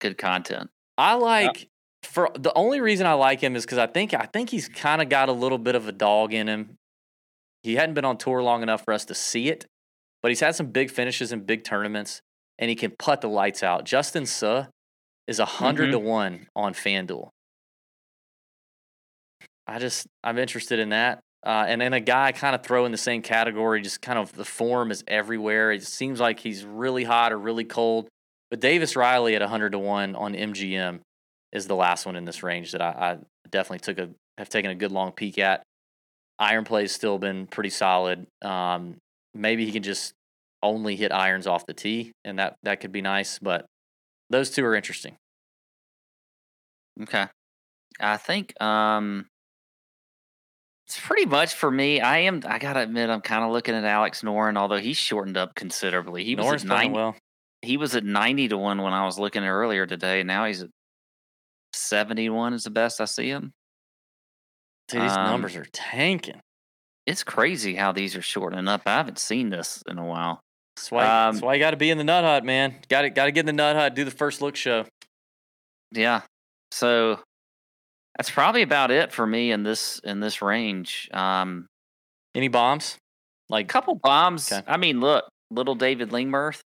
[0.00, 0.70] good content.
[0.98, 1.68] I like
[2.02, 5.00] for the only reason I like him is because I think I think he's kind
[5.00, 6.76] of got a little bit of a dog in him.
[7.62, 9.66] He hadn't been on tour long enough for us to see it,
[10.22, 12.20] but he's had some big finishes in big tournaments,
[12.58, 13.84] and he can put the lights out.
[13.84, 14.66] Justin Suh
[15.28, 17.28] is a 100 to one on FanDuel.
[19.66, 21.20] I just I'm interested in that.
[21.44, 24.32] Uh, and then a guy kind of throw in the same category, just kind of
[24.32, 25.72] the form is everywhere.
[25.72, 28.08] It seems like he's really hot or really cold.
[28.50, 31.00] But Davis Riley at 100 to 1 on MGM
[31.52, 33.18] is the last one in this range that I, I
[33.50, 35.62] definitely took a have taken a good long peek at.
[36.38, 38.26] Iron play's still been pretty solid.
[38.40, 38.96] Um,
[39.34, 40.12] maybe he can just
[40.62, 43.38] only hit irons off the tee, and that that could be nice.
[43.38, 43.66] But
[44.30, 45.16] those two are interesting.
[47.00, 47.26] Okay.
[48.00, 49.26] I think um
[50.92, 52.02] it's pretty much for me.
[52.02, 55.38] I am I gotta admit I'm kind of looking at Alex Noren, although he's shortened
[55.38, 56.22] up considerably.
[56.22, 57.16] He was at playing nine, well.
[57.62, 60.22] he was at ninety to one when I was looking at earlier today.
[60.22, 60.68] Now he's at
[61.72, 63.52] seventy to one is the best I see him.
[64.88, 66.40] Dude, these Um, numbers are tanking.
[67.06, 68.82] It's crazy how these are shortening up.
[68.84, 70.40] I haven't seen this in a while.
[70.76, 72.76] That's why, that's um, why you got to be in the nut hut, man.
[72.90, 73.94] Got to got to get in the nut hut.
[73.94, 74.84] Do the first look show.
[75.90, 76.20] Yeah.
[76.70, 77.20] So
[78.16, 81.08] that's probably about it for me in this in this range.
[81.12, 81.66] Um
[82.34, 82.96] Any bombs?
[83.48, 84.50] Like, a couple bombs.
[84.50, 84.62] Okay.
[84.66, 86.60] I mean, look, little David Lingmerth.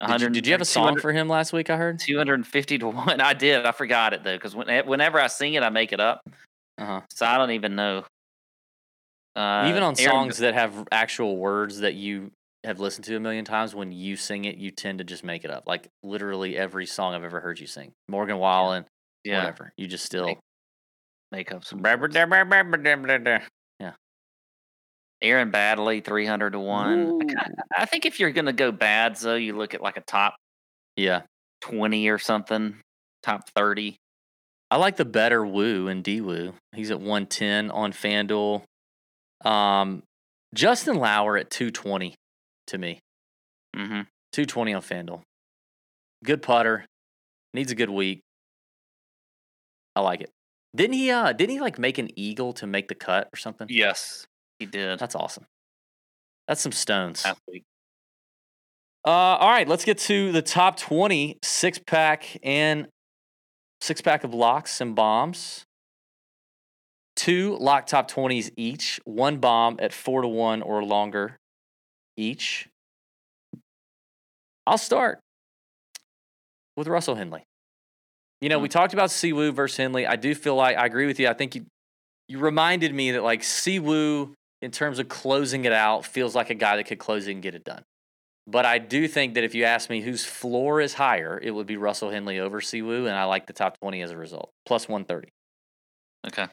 [0.00, 1.68] did you, 100 did you have a song for him last week?
[1.68, 1.98] I heard.
[1.98, 3.20] 250 to 1.
[3.20, 3.66] I did.
[3.66, 6.22] I forgot it though because when, eh, whenever I sing it, I make it up.
[6.78, 7.00] Uh huh.
[7.10, 8.04] So I don't even know.
[9.36, 12.30] Uh, Even on Aaron- songs that have actual words that you
[12.64, 15.44] have listened to a million times, when you sing it, you tend to just make
[15.44, 15.64] it up.
[15.66, 18.84] Like literally every song I've ever heard you sing, Morgan Wallen,
[19.24, 19.72] yeah, whatever.
[19.76, 20.26] You just still.
[20.26, 20.38] Make-
[21.30, 21.80] make up some.
[21.80, 21.96] Blah.
[25.20, 27.20] Aaron Baddeley, 300 to 1.
[27.36, 27.46] I,
[27.76, 30.36] I think if you're going to go bad, though, you look at like a top
[30.96, 31.22] Yeah,
[31.62, 32.76] 20 or something,
[33.22, 33.96] top 30.
[34.70, 36.20] I like the better Wu and D.
[36.20, 36.52] Wu.
[36.74, 38.62] He's at one ten on FanDuel.
[39.42, 40.02] Um,
[40.54, 42.14] Justin Lower at two twenty
[42.66, 42.98] to me.
[43.74, 44.02] Mm-hmm.
[44.32, 45.22] Two twenty on FanDuel.
[46.22, 46.84] Good putter.
[47.54, 48.20] Needs a good week.
[49.98, 50.30] I like it.
[50.76, 51.10] Didn't he?
[51.10, 53.66] Uh, didn't he like make an eagle to make the cut or something?
[53.68, 54.28] Yes,
[54.60, 55.44] he did That's awesome.
[56.46, 57.26] That's some stones.
[57.50, 57.64] week.
[59.04, 62.86] Uh, all right, let's get to the top 20 six pack and
[63.80, 65.64] six pack of locks and bombs.
[67.16, 71.38] Two lock top 20s each, one bomb at four to one or longer
[72.16, 72.68] each.
[74.64, 75.18] I'll start
[76.76, 77.42] with Russell Henley.
[78.40, 80.06] You know, we talked about Si Woo versus Henley.
[80.06, 81.28] I do feel like I agree with you.
[81.28, 81.66] I think you
[82.28, 86.50] you reminded me that like Si Woo, in terms of closing it out, feels like
[86.50, 87.82] a guy that could close it and get it done.
[88.46, 91.66] But I do think that if you ask me whose floor is higher, it would
[91.66, 94.50] be Russell Henley over Si Woo, and I like the top 20 as a result,
[94.64, 95.28] plus 130.
[96.26, 96.46] Okay.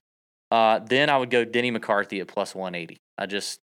[0.52, 2.98] Uh, then I would go Denny McCarthy at plus 180.
[3.18, 3.60] I just,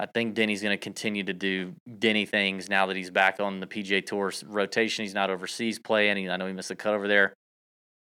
[0.00, 3.58] I think Denny's going to continue to do Denny things now that he's back on
[3.58, 5.04] the PGA Tour rotation.
[5.04, 6.30] He's not overseas playing.
[6.30, 7.34] I know he missed a cut over there.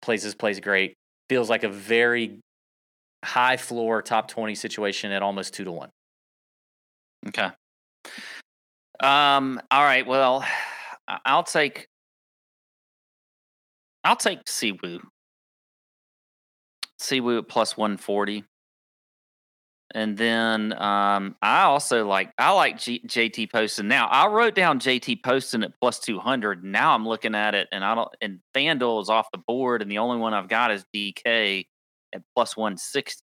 [0.01, 0.95] Plays his plays great.
[1.29, 2.39] Feels like a very
[3.23, 5.89] high floor top 20 situation at almost two to one.
[7.27, 7.49] Okay.
[9.01, 9.61] Um.
[9.71, 10.05] All right.
[10.05, 10.45] Well,
[11.07, 11.87] I'll take.
[14.03, 14.99] I'll take Si Woo.
[16.99, 18.43] Siwoo at plus one forty.
[19.95, 23.87] And then um, I also like I like G- JT Poston.
[23.87, 26.63] Now I wrote down JT Poston at plus two hundred.
[26.63, 28.09] Now I'm looking at it, and I don't.
[28.19, 31.67] And FanDuel is off the board, and the only one I've got is DK
[32.13, 33.21] at plus one sixty.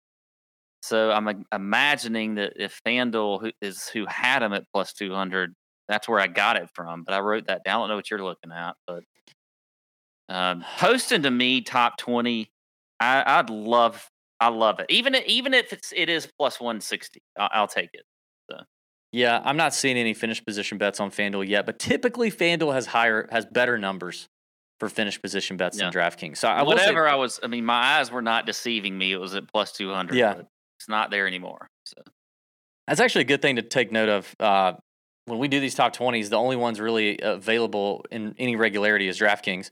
[0.81, 5.13] So I'm im- imagining that if FanDuel who is who had him at plus two
[5.13, 5.53] hundred,
[5.89, 7.03] that's where I got it from.
[7.03, 7.75] But I wrote that down.
[7.75, 9.03] I don't know what you're looking at, but
[10.29, 12.51] um, Poston to me top twenty.
[13.01, 14.09] I, I'd love.
[14.43, 14.87] I love it.
[14.89, 18.03] Even even if it's it is plus one sixty, I'll, I'll take it.
[19.15, 22.87] Yeah, I'm not seeing any finish position bets on FanDuel yet, but typically FanDuel has
[22.87, 24.27] higher has better numbers
[24.79, 26.37] for finish position bets than DraftKings.
[26.37, 29.11] So I will say- Whatever I was, I mean, my eyes were not deceiving me.
[29.11, 30.15] It was at plus two hundred.
[30.17, 30.33] Yeah.
[30.33, 30.47] but
[30.79, 31.69] it's not there anymore.
[31.85, 32.01] So
[32.87, 34.35] That's actually a good thing to take note of.
[34.39, 34.73] Uh,
[35.25, 39.17] when we do these top 20s, the only ones really available in any regularity is
[39.19, 39.69] DraftKings.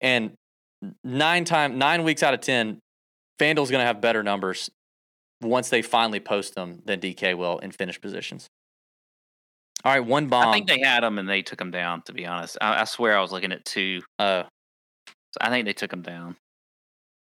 [0.00, 0.32] And
[1.04, 2.78] nine time nine weeks out of 10,
[3.38, 4.70] FanDuel's going to have better numbers
[5.42, 8.48] once they finally post them than DK will in finish positions.
[9.84, 10.48] All right, one bomb.
[10.48, 12.02] I think they had them and they took them down.
[12.06, 14.02] To be honest, I, I swear I was looking at two.
[14.18, 14.44] uh,
[15.06, 16.36] So I think they took them down.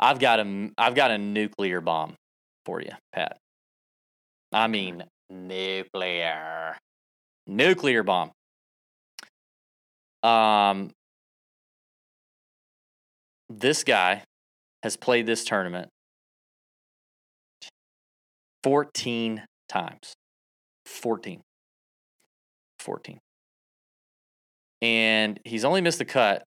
[0.00, 2.14] I've got a I've got a nuclear bomb
[2.64, 3.36] for you, Pat.
[4.52, 6.78] I mean nuclear.
[7.46, 8.30] Nuclear bomb.
[10.22, 10.90] Um
[13.50, 14.22] this guy
[14.82, 15.88] has played this tournament
[18.62, 20.14] 14 times.
[20.86, 21.40] 14.
[22.78, 23.18] 14.
[24.82, 26.42] And he's only missed the cut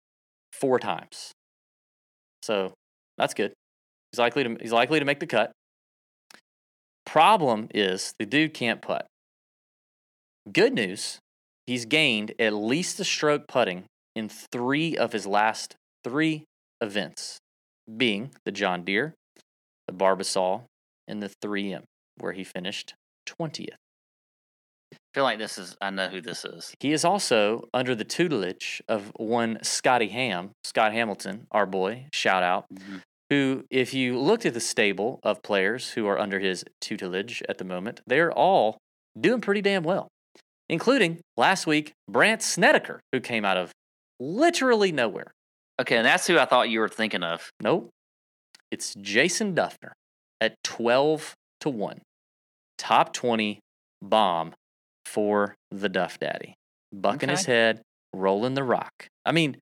[0.52, 1.32] four times.
[2.42, 2.74] So
[3.18, 3.54] that's good.
[4.12, 5.52] He's likely to he's likely to make the cut.
[7.06, 9.06] Problem is the dude can't putt.
[10.52, 11.20] Good news,
[11.68, 16.44] he's gained at least a stroke putting in three of his last three
[16.82, 17.40] events,
[17.98, 19.14] being the John Deere,
[19.88, 20.64] the Barbasol,
[21.08, 21.84] and the 3M,
[22.18, 22.94] where he finished
[23.28, 23.76] 20th.
[24.94, 25.76] I feel like this is.
[25.82, 26.74] I know who this is.
[26.80, 32.42] He is also under the tutelage of one Scotty Ham, Scott Hamilton, our boy, shout
[32.42, 32.98] out, mm-hmm.
[33.30, 37.58] who, if you looked at the stable of players who are under his tutelage at
[37.60, 38.78] the moment, they're all
[39.20, 40.08] doing pretty damn well,
[40.68, 43.72] including last week, Brandt Snedeker, who came out of
[44.20, 45.32] literally nowhere.
[45.82, 47.50] Okay, and that's who I thought you were thinking of.
[47.62, 47.90] Nope.
[48.72, 49.92] It's Jason Dufner
[50.40, 52.02] at 12 to 1.
[52.78, 53.60] Top 20
[54.02, 54.54] bomb
[55.06, 56.56] for the Duff Daddy.
[56.92, 57.82] Bucking his head,
[58.14, 59.08] rolling the rock.
[59.26, 59.58] I mean,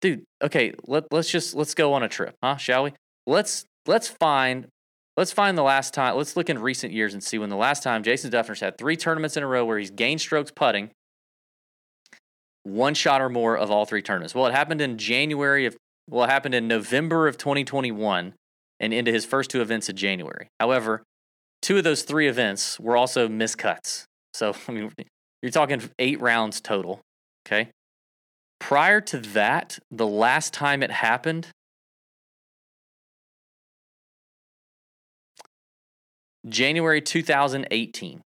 [0.00, 2.56] dude, okay, let, let's just let's go on a trip, huh?
[2.56, 2.92] Shall we?
[3.26, 4.68] Let's let's find
[5.16, 6.16] let's find the last time.
[6.16, 8.96] Let's look in recent years and see when the last time Jason Dufner's had three
[8.96, 10.90] tournaments in a row where he's gained strokes putting
[12.62, 14.34] one shot or more of all three tournaments.
[14.34, 15.76] Well, it happened in January of
[16.08, 18.34] well, it happened in November of 2021
[18.80, 20.48] and into his first two events in January.
[20.58, 21.04] However,
[21.62, 24.04] two of those three events were also miscuts.
[24.34, 24.90] So, I mean,
[25.42, 27.00] you're talking eight rounds total.
[27.46, 27.70] Okay.
[28.58, 31.48] Prior to that, the last time it happened,
[36.48, 38.20] January 2018.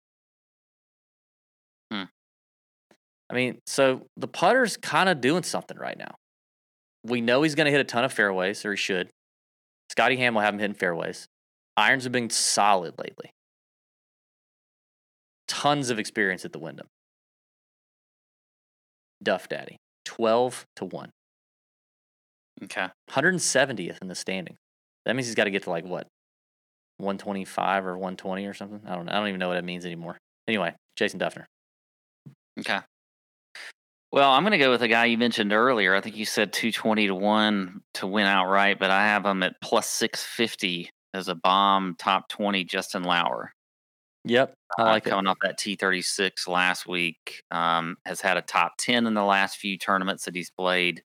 [3.32, 6.16] I mean, so the putter's kind of doing something right now.
[7.04, 9.10] We know he's going to hit a ton of fairways, or he should.
[9.90, 11.28] Scotty Ham will have him hitting fairways.
[11.78, 13.32] Irons have been solid lately.
[15.48, 16.88] Tons of experience at the Wyndham.
[19.24, 21.10] Duff Daddy, 12 to 1.
[22.64, 22.88] Okay.
[23.10, 24.58] 170th in the standing.
[25.06, 26.08] That means he's got to get to like what?
[26.98, 28.82] 125 or 120 or something?
[28.86, 29.14] I don't know.
[29.14, 30.18] I don't even know what that means anymore.
[30.48, 31.46] Anyway, Jason Dufner.
[32.60, 32.80] Okay.
[34.12, 35.96] Well, I'm going to go with a guy you mentioned earlier.
[35.96, 39.62] I think you said 220 to 1 to win outright, but I have him at
[39.62, 43.54] plus 650 as a bomb top 20 Justin Lower.
[44.26, 44.54] Yep.
[44.78, 45.12] I Uh, like it.
[45.12, 47.42] coming off that T36 last week.
[47.52, 51.04] Um, has had a top 10 in the last few tournaments that he's played.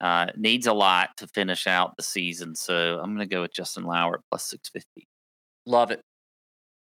[0.00, 2.54] Uh, needs a lot to finish out the season.
[2.54, 5.06] So I'm going to go with Justin Lower at plus 650.
[5.66, 6.00] Love it.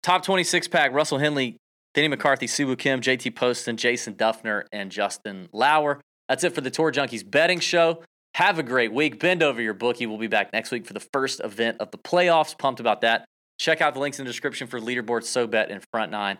[0.03, 1.57] Top 26 pack Russell Henley,
[1.97, 5.99] Denny McCarthy, Si Woo Kim, JT Poston, Jason Dufner, and Justin Lower.
[6.29, 8.03] That's it for the Tour Junkies betting show.
[8.35, 9.19] Have a great week.
[9.19, 10.05] Bend over your bookie.
[10.05, 12.55] We'll be back next week for the first event of the playoffs.
[12.55, 13.25] Pumped about that.
[13.57, 16.37] Check out the links in the description for leaderboard, SoBet, and Front Nine.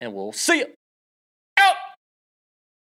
[0.00, 0.66] And we'll see you.